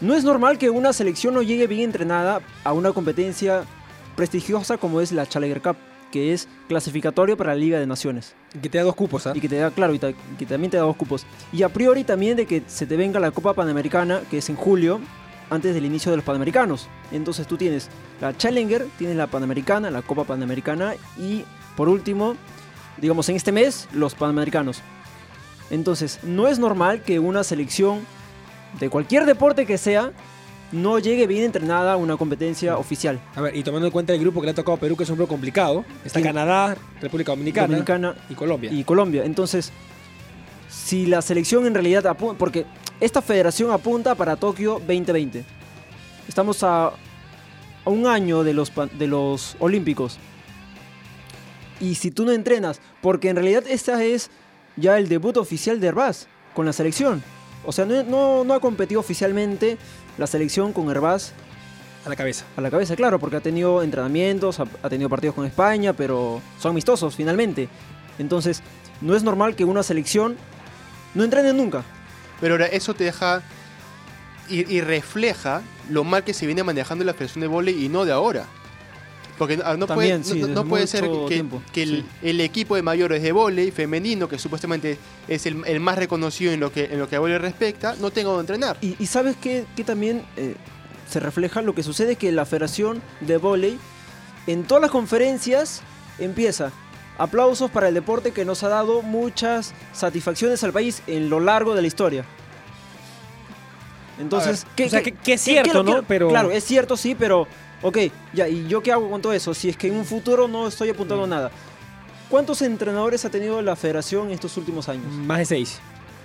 no 0.00 0.16
es 0.16 0.24
normal 0.24 0.58
que 0.58 0.68
una 0.68 0.92
selección 0.92 1.32
no 1.32 1.42
llegue 1.42 1.68
bien 1.68 1.82
entrenada 1.82 2.40
a 2.64 2.72
una 2.72 2.90
competencia 2.90 3.62
prestigiosa 4.16 4.78
como 4.78 5.00
es 5.00 5.12
la 5.12 5.28
Challenger 5.28 5.62
Cup, 5.62 5.76
que 6.10 6.32
es 6.32 6.48
clasificatorio 6.66 7.36
para 7.36 7.54
la 7.54 7.60
Liga 7.60 7.78
de 7.78 7.86
Naciones. 7.86 8.34
Que 8.60 8.68
te 8.68 8.78
da 8.78 8.84
dos 8.84 8.96
cupos, 8.96 9.28
¿ah? 9.28 9.32
Y 9.36 9.40
que 9.40 9.48
te 9.48 9.56
da, 9.56 9.70
claro, 9.70 9.94
y 9.94 10.00
que 10.00 10.46
también 10.46 10.72
te 10.72 10.76
da 10.76 10.82
dos 10.82 10.96
cupos. 10.96 11.24
Y 11.52 11.62
a 11.62 11.68
priori 11.68 12.02
también 12.02 12.36
de 12.36 12.46
que 12.46 12.64
se 12.66 12.84
te 12.84 12.96
venga 12.96 13.20
la 13.20 13.30
Copa 13.30 13.54
Panamericana, 13.54 14.22
que 14.28 14.38
es 14.38 14.48
en 14.48 14.56
julio, 14.56 14.98
antes 15.50 15.74
del 15.74 15.84
inicio 15.84 16.10
de 16.10 16.16
los 16.16 16.24
Panamericanos. 16.24 16.88
Entonces 17.12 17.46
tú 17.46 17.56
tienes 17.56 17.88
la 18.20 18.36
Challenger, 18.36 18.86
tienes 18.98 19.16
la 19.16 19.26
Panamericana, 19.26 19.90
la 19.90 20.02
Copa 20.02 20.24
Panamericana 20.24 20.94
y 21.18 21.44
por 21.76 21.88
último, 21.88 22.36
digamos 22.98 23.28
en 23.28 23.36
este 23.36 23.52
mes, 23.52 23.88
los 23.92 24.14
Panamericanos. 24.14 24.82
Entonces, 25.70 26.20
no 26.22 26.48
es 26.48 26.58
normal 26.58 27.02
que 27.02 27.18
una 27.18 27.44
selección 27.44 28.00
de 28.80 28.88
cualquier 28.88 29.26
deporte 29.26 29.66
que 29.66 29.76
sea 29.78 30.12
no 30.72 30.98
llegue 30.98 31.26
bien 31.26 31.44
entrenada 31.44 31.94
a 31.94 31.96
una 31.96 32.16
competencia 32.16 32.76
oficial. 32.78 33.20
A 33.34 33.40
ver, 33.40 33.56
y 33.56 33.62
tomando 33.62 33.86
en 33.86 33.92
cuenta 33.92 34.12
el 34.14 34.20
grupo 34.20 34.40
que 34.40 34.46
le 34.46 34.50
ha 34.52 34.54
tocado 34.54 34.76
a 34.76 34.80
Perú, 34.80 34.96
que 34.96 35.04
es 35.04 35.10
un 35.10 35.16
grupo 35.16 35.28
complicado, 35.28 35.84
está 36.04 36.18
Sí. 36.20 36.24
Canadá, 36.24 36.76
República 37.00 37.32
Dominicana, 37.32 37.66
Dominicana 37.68 38.14
y 38.28 38.34
Colombia. 38.34 38.70
y 38.72 38.84
Colombia. 38.84 39.24
Entonces, 39.24 39.72
si 40.68 41.06
la 41.06 41.22
selección 41.22 41.66
en 41.66 41.74
realidad 41.74 42.06
apunta, 42.06 42.38
porque 42.38 42.66
esta 43.00 43.22
federación 43.22 43.70
apunta 43.70 44.14
para 44.14 44.36
Tokio 44.36 44.74
2020. 44.74 45.44
Estamos 46.26 46.62
a, 46.62 46.86
a 46.86 47.90
un 47.90 48.06
año 48.06 48.42
de 48.42 48.54
los, 48.54 48.72
de 48.98 49.06
los 49.06 49.56
Olímpicos. 49.60 50.18
Y 51.80 51.94
si 51.94 52.10
tú 52.10 52.24
no 52.24 52.32
entrenas, 52.32 52.80
porque 53.00 53.28
en 53.28 53.36
realidad 53.36 53.64
esta 53.68 54.02
es 54.02 54.30
ya 54.76 54.98
el 54.98 55.08
debut 55.08 55.36
oficial 55.36 55.80
de 55.80 55.86
Herbaz 55.88 56.26
con 56.54 56.66
la 56.66 56.72
selección. 56.72 57.22
O 57.64 57.72
sea, 57.72 57.84
no, 57.84 58.02
no, 58.02 58.44
no 58.44 58.54
ha 58.54 58.60
competido 58.60 59.00
oficialmente 59.00 59.78
la 60.16 60.26
selección 60.26 60.72
con 60.72 60.90
Herbaz 60.90 61.32
a 62.04 62.08
la 62.08 62.16
cabeza. 62.16 62.44
a 62.56 62.60
la 62.60 62.70
cabeza, 62.70 62.96
claro, 62.96 63.18
porque 63.18 63.36
ha 63.36 63.40
tenido 63.40 63.82
entrenamientos, 63.82 64.58
ha, 64.60 64.66
ha 64.82 64.88
tenido 64.88 65.08
partidos 65.08 65.34
con 65.34 65.46
España, 65.46 65.92
pero 65.92 66.40
son 66.58 66.70
amistosos 66.70 67.14
finalmente. 67.14 67.68
Entonces, 68.18 68.62
no 69.00 69.14
es 69.14 69.22
normal 69.22 69.54
que 69.54 69.64
una 69.64 69.82
selección 69.84 70.36
no 71.14 71.22
entrene 71.22 71.52
nunca. 71.52 71.84
Pero 72.40 72.54
ahora 72.54 72.66
eso 72.66 72.94
te 72.94 73.04
deja 73.04 73.42
y, 74.48 74.72
y 74.72 74.80
refleja 74.80 75.62
lo 75.90 76.04
mal 76.04 76.24
que 76.24 76.34
se 76.34 76.46
viene 76.46 76.62
manejando 76.62 77.04
la 77.04 77.12
Federación 77.14 77.40
de 77.42 77.46
Volei 77.48 77.84
y 77.84 77.88
no 77.88 78.04
de 78.04 78.12
ahora. 78.12 78.46
Porque 79.38 79.60
ah, 79.64 79.76
no 79.76 79.86
También, 79.86 80.22
puede, 80.22 80.34
sí, 80.34 80.52
no- 80.52 80.64
puede 80.64 80.86
ser 80.88 81.08
que, 81.72 81.82
el, 81.82 81.98
sí. 82.00 82.04
el 82.22 82.40
equipo 82.40 82.74
de 82.74 82.82
mayores 82.82 83.22
de 83.22 83.30
volei 83.30 83.70
femenino, 83.70 84.28
que 84.28 84.36
supuestamente 84.36 84.98
es 85.28 85.46
el, 85.46 85.62
el 85.64 85.78
más 85.78 85.96
reconocido 85.96 86.50
en 86.52 86.58
lo 86.58 86.72
que, 86.72 86.86
en 86.86 86.98
lo 86.98 87.08
que 87.08 87.14
a 87.14 87.20
volei 87.20 87.38
respecta, 87.38 87.94
no 88.00 88.10
tenga 88.10 88.30
donde 88.30 88.40
entrenar. 88.52 88.78
Y, 88.80 88.96
y 88.98 89.06
sabes 89.06 89.36
que, 89.36 89.64
también 89.86 90.24
eh, 90.36 90.56
se 91.08 91.20
refleja 91.20 91.62
lo 91.62 91.72
que 91.72 91.84
sucede 91.84 92.16
que 92.16 92.32
la 92.32 92.46
Federación 92.46 93.00
de 93.20 93.36
Voley 93.36 93.78
en 94.48 94.64
todas 94.64 94.82
las 94.82 94.90
conferencias 94.90 95.82
empieza 96.18 96.72
aplausos 97.18 97.70
para 97.70 97.88
el 97.88 97.94
deporte 97.94 98.30
que 98.32 98.44
nos 98.44 98.62
ha 98.62 98.68
dado 98.68 99.02
muchas 99.02 99.74
satisfacciones 99.92 100.62
al 100.64 100.72
país 100.72 101.02
en 101.06 101.28
lo 101.28 101.40
largo 101.40 101.74
de 101.74 101.82
la 101.82 101.88
historia. 101.88 102.24
Entonces, 104.20 104.66
o 104.84 104.88
sea, 104.88 105.02
que 105.02 105.32
es 105.32 105.40
cierto, 105.40 105.82
¿no? 105.82 106.02
Pero- 106.02 106.28
Claro, 106.28 106.50
es 106.50 106.64
cierto, 106.64 106.96
sí, 106.96 107.14
pero 107.14 107.46
ok, 107.82 107.98
ya, 108.32 108.48
¿y 108.48 108.66
yo 108.66 108.82
qué 108.82 108.90
hago 108.92 109.08
con 109.10 109.22
todo 109.22 109.32
eso? 109.32 109.54
Si 109.54 109.68
es 109.68 109.76
que 109.76 109.88
en 109.88 109.94
un 109.94 110.04
futuro 110.04 110.48
no 110.48 110.66
estoy 110.66 110.88
apuntando 110.90 111.26
Mm. 111.26 111.30
nada. 111.30 111.50
¿Cuántos 112.28 112.60
entrenadores 112.62 113.24
ha 113.24 113.30
tenido 113.30 113.62
la 113.62 113.76
federación 113.76 114.26
en 114.28 114.32
estos 114.34 114.56
últimos 114.56 114.88
años? 114.88 115.06
Más 115.12 115.38
de 115.38 115.44
seis. 115.46 115.78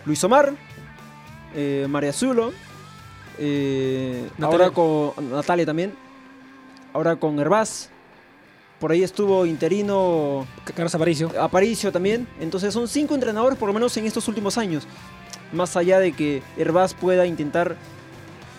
Luis 0.05 0.21
Omar, 0.23 0.53
eh, 1.55 1.85
María 1.87 2.11
Zulo, 2.11 2.51
eh, 3.37 4.27
ahora 4.41 4.71
con 4.71 5.13
Natalia 5.31 5.65
también, 5.65 5.93
ahora 6.93 7.15
con 7.15 7.39
Herbaz, 7.39 7.89
por 8.83 8.91
ahí 8.91 9.01
estuvo 9.01 9.45
interino 9.45 10.45
Carlos 10.75 10.93
Aparicio. 10.93 11.31
Aparicio 11.41 11.89
también, 11.93 12.27
entonces 12.41 12.73
son 12.73 12.89
cinco 12.89 13.15
entrenadores 13.15 13.57
por 13.57 13.69
lo 13.69 13.73
menos 13.73 13.95
en 13.95 14.05
estos 14.05 14.27
últimos 14.27 14.57
años, 14.57 14.85
más 15.53 15.77
allá 15.77 15.99
de 15.99 16.11
que 16.11 16.43
Herbaz 16.57 16.93
pueda 16.93 17.25
intentar 17.25 17.77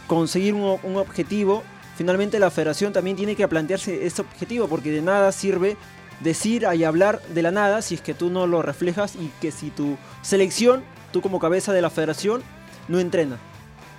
conseguir 0.06 0.54
un, 0.54 0.78
un 0.82 0.96
objetivo, 0.96 1.62
finalmente 1.94 2.38
la 2.38 2.50
federación 2.50 2.94
también 2.94 3.18
tiene 3.18 3.36
que 3.36 3.46
plantearse 3.46 4.06
ese 4.06 4.22
objetivo, 4.22 4.66
porque 4.66 4.90
de 4.90 5.02
nada 5.02 5.30
sirve 5.30 5.76
decir 6.20 6.66
y 6.74 6.84
hablar 6.84 7.20
de 7.34 7.42
la 7.42 7.50
nada 7.50 7.82
si 7.82 7.96
es 7.96 8.00
que 8.00 8.14
tú 8.14 8.30
no 8.30 8.46
lo 8.46 8.62
reflejas 8.62 9.16
y 9.16 9.30
que 9.42 9.52
si 9.52 9.68
tu 9.68 9.98
selección, 10.22 10.84
tú 11.12 11.20
como 11.20 11.38
cabeza 11.38 11.74
de 11.74 11.82
la 11.82 11.90
federación, 11.90 12.42
no 12.88 12.98
entrena. 12.98 13.36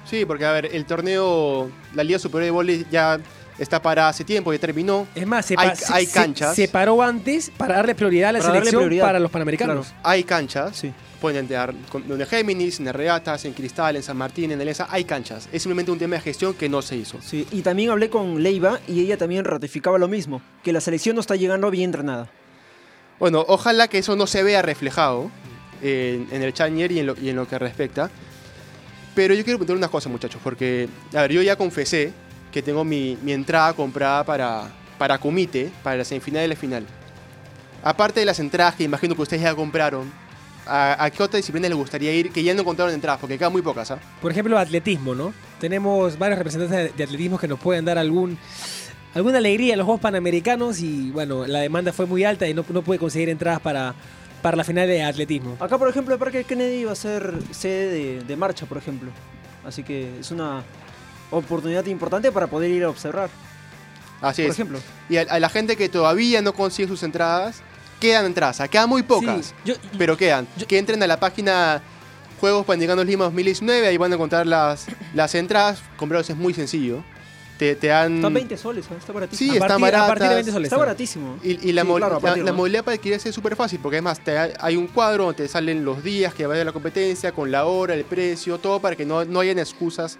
Sí, 0.05 0.25
porque 0.25 0.45
a 0.45 0.51
ver, 0.53 0.69
el 0.73 0.85
torneo, 0.85 1.69
la 1.93 2.03
Liga 2.03 2.17
Superior 2.17 2.45
de 2.45 2.51
Volei 2.51 2.85
ya 2.89 3.19
está 3.59 3.81
para 3.81 4.07
hace 4.09 4.23
tiempo, 4.23 4.51
ya 4.53 4.59
terminó. 4.59 5.07
Es 5.15 5.25
más, 5.25 5.45
se, 5.45 5.55
Hay- 5.57 5.71
hay 5.91 6.05
se- 6.05 6.11
canchas. 6.13 6.55
se 6.55 6.67
paró 6.67 7.01
antes 7.01 7.49
para 7.55 7.75
darle 7.75 7.95
prioridad 7.95 8.29
a 8.29 8.33
la 8.33 8.39
Para 8.39 8.53
selección 8.53 8.81
prioridad. 8.81 9.05
para 9.05 9.19
los 9.19 9.31
panamericanos. 9.31 9.93
Hay 10.03 10.23
canchas, 10.23 10.75
Sí. 10.77 10.91
pueden 11.21 11.47
con- 11.89 12.07
donde 12.07 12.25
Géminis, 12.25 12.79
en 12.79 12.91
Regatas, 12.93 13.45
en 13.45 13.53
Cristal, 13.53 13.95
en 13.95 14.03
San 14.03 14.17
Martín, 14.17 14.51
en 14.51 14.61
Elesa, 14.61 14.87
hay 14.89 15.05
canchas. 15.05 15.47
Es 15.51 15.63
simplemente 15.63 15.91
un 15.91 15.97
tema 15.99 16.15
de 16.17 16.21
gestión 16.21 16.53
que 16.53 16.67
no 16.69 16.81
se 16.81 16.97
hizo. 16.97 17.19
Sí, 17.21 17.47
y 17.51 17.61
también 17.61 17.89
hablé 17.89 18.09
con 18.09 18.43
Leiva 18.43 18.79
y 18.87 18.99
ella 19.01 19.17
también 19.17 19.45
ratificaba 19.45 19.97
lo 19.97 20.07
mismo, 20.07 20.41
que 20.63 20.73
la 20.73 20.81
selección 20.81 21.15
no 21.15 21.21
está 21.21 21.35
llegando 21.35 21.71
bien 21.71 21.85
entrenada. 21.85 22.29
Bueno, 23.19 23.45
ojalá 23.47 23.87
que 23.87 23.99
eso 23.99 24.15
no 24.17 24.27
se 24.27 24.43
vea 24.43 24.61
reflejado 24.61 25.31
en, 25.81 26.27
en 26.31 26.41
el 26.43 26.53
Challenger 26.53 26.91
y 26.91 26.99
en, 26.99 27.05
lo, 27.07 27.15
y 27.19 27.29
en 27.29 27.37
lo 27.37 27.47
que 27.47 27.57
respecta. 27.57 28.09
Pero 29.15 29.33
yo 29.33 29.43
quiero 29.45 29.57
preguntar 29.57 29.77
unas 29.77 29.89
cosas, 29.89 30.11
muchachos, 30.11 30.41
porque, 30.43 30.89
a 31.13 31.21
ver, 31.21 31.31
yo 31.31 31.41
ya 31.41 31.55
confesé 31.55 32.11
que 32.55 32.61
tengo 32.61 32.85
mi, 32.85 33.17
mi 33.21 33.33
entrada 33.33 33.73
comprada 33.73 34.23
para, 34.23 34.71
para 34.97 35.17
Kumite, 35.17 35.69
para 35.83 35.97
la 35.97 36.05
semifinal 36.05 36.45
y 36.45 36.47
la 36.47 36.55
final. 36.55 36.85
Aparte 37.83 38.21
de 38.21 38.25
las 38.25 38.39
entradas 38.39 38.75
que 38.75 38.85
imagino 38.85 39.13
que 39.13 39.23
ustedes 39.23 39.43
ya 39.43 39.53
compraron, 39.53 40.09
¿a, 40.65 41.03
a 41.03 41.11
qué 41.11 41.21
otra 41.21 41.35
disciplina 41.35 41.67
les 41.67 41.77
gustaría 41.77 42.13
ir 42.13 42.31
que 42.31 42.41
ya 42.41 42.53
no 42.53 42.61
encontraron 42.61 42.93
entradas? 42.93 43.19
Porque 43.19 43.37
quedan 43.37 43.51
muy 43.51 43.61
pocas, 43.61 43.91
¿ah? 43.91 43.99
Por 44.21 44.31
ejemplo, 44.31 44.57
atletismo, 44.57 45.13
¿no? 45.13 45.33
Tenemos 45.59 46.17
varios 46.17 46.37
representantes 46.37 46.95
de, 46.95 47.03
atletismo 47.03 47.37
que 47.37 47.49
nos 47.49 47.59
pueden 47.59 47.83
dar 47.83 47.97
algún 47.97 48.37
alguna 49.13 49.39
alegría 49.39 49.73
en 49.73 49.79
los 49.79 49.85
Juegos 49.85 50.01
Panamericanos 50.01 50.79
y 50.79 51.11
bueno, 51.11 51.45
la 51.45 51.59
demanda 51.59 51.91
fue 51.91 52.05
muy 52.05 52.23
alta 52.23 52.47
y 52.47 52.53
no, 52.53 52.63
no 52.69 52.83
pude 52.83 52.97
conseguir 52.97 53.27
entradas 53.27 53.59
para, 53.59 53.95
para 54.41 54.55
la 54.55 54.63
final 54.63 54.87
de 54.87 55.03
atletismo. 55.03 55.57
Acá, 55.59 55.77
por 55.77 55.89
ejemplo, 55.89 56.13
el 56.13 56.19
Parque 56.21 56.45
Kennedy 56.45 56.85
va 56.85 56.93
a 56.93 56.95
ser 56.95 57.33
sede 57.51 57.89
de, 57.89 58.23
de 58.23 58.37
marcha, 58.37 58.65
por 58.65 58.77
ejemplo. 58.77 59.11
Así 59.65 59.83
que 59.83 60.19
es 60.19 60.31
una 60.31 60.63
oportunidad 61.31 61.85
importante 61.85 62.31
para 62.31 62.47
poder 62.47 62.71
ir 62.71 62.83
a 62.83 62.89
observar, 62.89 63.29
Así 64.21 64.41
por 64.43 64.51
es. 64.51 64.55
ejemplo. 64.55 64.79
Y 65.09 65.17
a, 65.17 65.21
a 65.29 65.39
la 65.39 65.49
gente 65.49 65.75
que 65.75 65.89
todavía 65.89 66.41
no 66.41 66.53
consigue 66.53 66.87
sus 66.87 67.03
entradas, 67.03 67.61
quedan 67.99 68.25
entradas, 68.25 68.67
quedan 68.69 68.89
muy 68.89 69.03
pocas. 69.03 69.47
Sí, 69.47 69.53
yo- 69.65 69.75
pero 69.97 70.15
quedan. 70.17 70.47
Yo- 70.57 70.67
que 70.67 70.77
entren 70.77 71.01
a 71.03 71.07
la 71.07 71.19
página 71.19 71.81
Juegos 72.39 72.65
Panamericanos 72.65 73.05
Lima 73.05 73.25
2019, 73.25 73.87
ahí 73.87 73.97
van 73.97 74.11
a 74.11 74.15
encontrar 74.15 74.45
las, 74.47 74.85
las 75.13 75.33
entradas. 75.35 75.81
Comprarlos 75.97 76.29
es 76.29 76.35
muy 76.35 76.53
sencillo. 76.53 77.03
Te, 77.57 77.73
te 77.77 77.87
dan... 77.87 78.15
Están 78.17 78.33
20 78.33 78.57
soles, 78.57 78.85
está 78.99 79.13
baratísimo. 79.13 79.53
Sí, 79.53 79.57
a, 79.57 79.61
están 79.61 79.79
partir, 79.79 79.95
a 79.95 80.07
partir 80.07 80.23
de 80.23 80.27
baratas. 80.27 80.35
20 80.35 80.51
soles. 80.51 80.65
Está 80.67 80.77
baratísimo. 80.77 81.37
Y, 81.41 81.69
y 81.69 81.71
la, 81.71 81.83
Sí, 81.83 81.87
mo- 81.87 81.95
claro, 81.95 82.15
a 82.15 82.17
la- 82.17 82.21
partir, 82.21 82.43
la 82.43 82.51
¿no? 82.51 82.57
modalidad 82.57 82.83
para 82.83 82.95
adquirirse 82.95 83.29
es 83.29 83.35
súper 83.35 83.55
fácil, 83.55 83.79
porque 83.81 83.95
además 83.95 84.19
te, 84.19 84.37
hay 84.59 84.75
un 84.75 84.87
cuadro 84.87 85.23
donde 85.23 85.43
te 85.43 85.47
salen 85.47 85.85
los 85.85 86.03
días 86.03 86.33
que 86.33 86.45
va 86.47 86.55
a 86.55 86.63
la 86.65 86.73
competencia, 86.73 87.31
con 87.31 87.51
la 87.51 87.63
hora, 87.65 87.93
el 87.93 88.03
precio, 88.03 88.57
todo 88.57 88.81
para 88.81 88.97
que 88.97 89.05
no, 89.05 89.23
no 89.23 89.39
hayan 89.39 89.57
excusas 89.59 90.17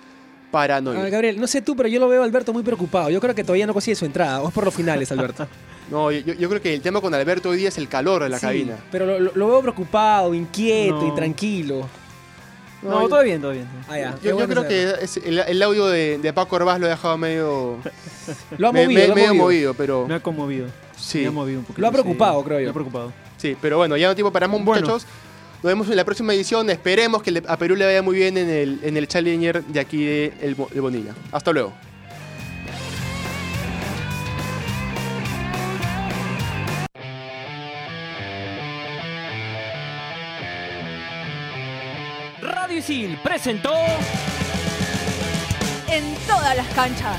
para 0.55 0.79
no 0.79 0.91
A 0.91 0.93
ver. 0.93 1.11
Gabriel, 1.11 1.37
no 1.37 1.47
sé 1.47 1.61
tú, 1.61 1.75
pero 1.75 1.89
yo 1.89 1.99
lo 1.99 2.07
veo 2.07 2.21
a 2.21 2.25
Alberto 2.25 2.53
muy 2.53 2.63
preocupado. 2.63 3.09
Yo 3.09 3.19
creo 3.19 3.35
que 3.35 3.43
todavía 3.43 3.67
no 3.67 3.73
consigue 3.73 3.93
su 3.95 4.05
entrada. 4.05 4.41
O 4.41 4.47
es 4.47 4.53
por 4.53 4.63
los 4.63 4.73
finales, 4.73 5.11
Alberto. 5.11 5.45
No, 5.91 6.11
yo, 6.11 6.33
yo 6.33 6.49
creo 6.49 6.59
que 6.61 6.73
el 6.73 6.81
tema 6.81 6.99
con 7.01 7.13
Alberto 7.13 7.49
hoy 7.49 7.57
día 7.57 7.67
es 7.69 7.77
el 7.77 7.87
calor 7.87 8.23
de 8.23 8.29
la 8.29 8.39
Sí, 8.39 8.45
cabina. 8.47 8.77
Pero 8.91 9.19
lo, 9.19 9.47
veo 9.47 9.61
preocupado, 9.61 10.33
inquieto 10.33 10.99
No. 11.01 11.07
y 11.09 11.15
tranquilo. 11.15 11.87
No, 12.81 13.01
yo- 13.03 13.09
todo 13.09 13.21
bien, 13.23 13.39
todo 13.41 13.51
bien. 13.51 13.67
Ah, 13.87 13.97
ya. 13.99 14.15
Yo, 14.23 14.35
creo 14.47 14.67
que 14.67 14.95
es- 15.01 15.17
el, 15.17 15.37
el 15.39 15.61
audio 15.61 15.85
de, 15.87 16.17
de 16.17 16.33
Paco 16.33 16.55
Herbaz 16.55 16.79
lo 16.79 16.85
ha 16.87 16.89
dejado 16.89 17.17
medio, 17.19 17.77
Lo 18.57 18.69
ha 18.69 18.71
me- 18.71 18.83
movido, 18.83 18.99
me- 19.01 19.07
lo 19.07 19.11
ha 19.11 19.15
medio 19.15 19.27
movido. 19.35 19.43
movido, 19.43 19.73
pero 19.75 20.07
Me 20.07 20.15
ha 20.15 20.19
conmovido. 20.21 20.67
sí. 20.97 21.19
Me 21.19 21.27
ha 21.27 21.31
movido 21.31 21.59
un 21.59 21.65
poquito. 21.65 21.81
Lo 21.81 21.87
ha 21.87 21.91
preocupado, 21.91 22.39
sí. 22.39 22.45
creo 22.45 22.59
yo. 22.61 22.63
Me 22.65 22.69
ha 22.69 22.73
preocupado. 22.73 23.13
Sí, 23.37 23.55
pero 23.61 23.77
bueno, 23.77 23.95
ya 23.97 24.07
no 24.07 24.15
tiempo 24.15 24.31
para 24.31 24.47
más, 24.47 24.63
Bueno. 24.63 24.81
muchachos. 24.87 25.05
Nos 25.63 25.71
vemos 25.71 25.89
en 25.89 25.95
la 25.95 26.05
próxima 26.05 26.33
edición. 26.33 26.69
Esperemos 26.69 27.23
que 27.23 27.41
a 27.47 27.57
Perú 27.57 27.75
le 27.75 27.85
vaya 27.85 28.01
muy 28.01 28.17
bien 28.17 28.37
en 28.37 28.49
el, 28.49 28.79
en 28.83 28.97
el 28.97 29.07
Challenger 29.07 29.63
de 29.63 29.79
aquí 29.79 30.05
de, 30.05 30.33
el, 30.41 30.55
de 30.55 30.79
Bonilla. 30.79 31.15
Hasta 31.31 31.51
luego. 31.51 31.73
Radio 42.41 42.77
Isil 42.77 43.17
presentó 43.23 43.73
En 45.89 46.15
todas 46.27 46.55
las 46.55 46.67
canchas. 46.75 47.17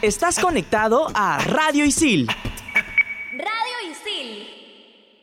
Estás 0.00 0.38
conectado 0.38 1.08
a 1.14 1.38
Radio 1.44 1.84
Isil 1.84 2.28
Three, 4.26 4.55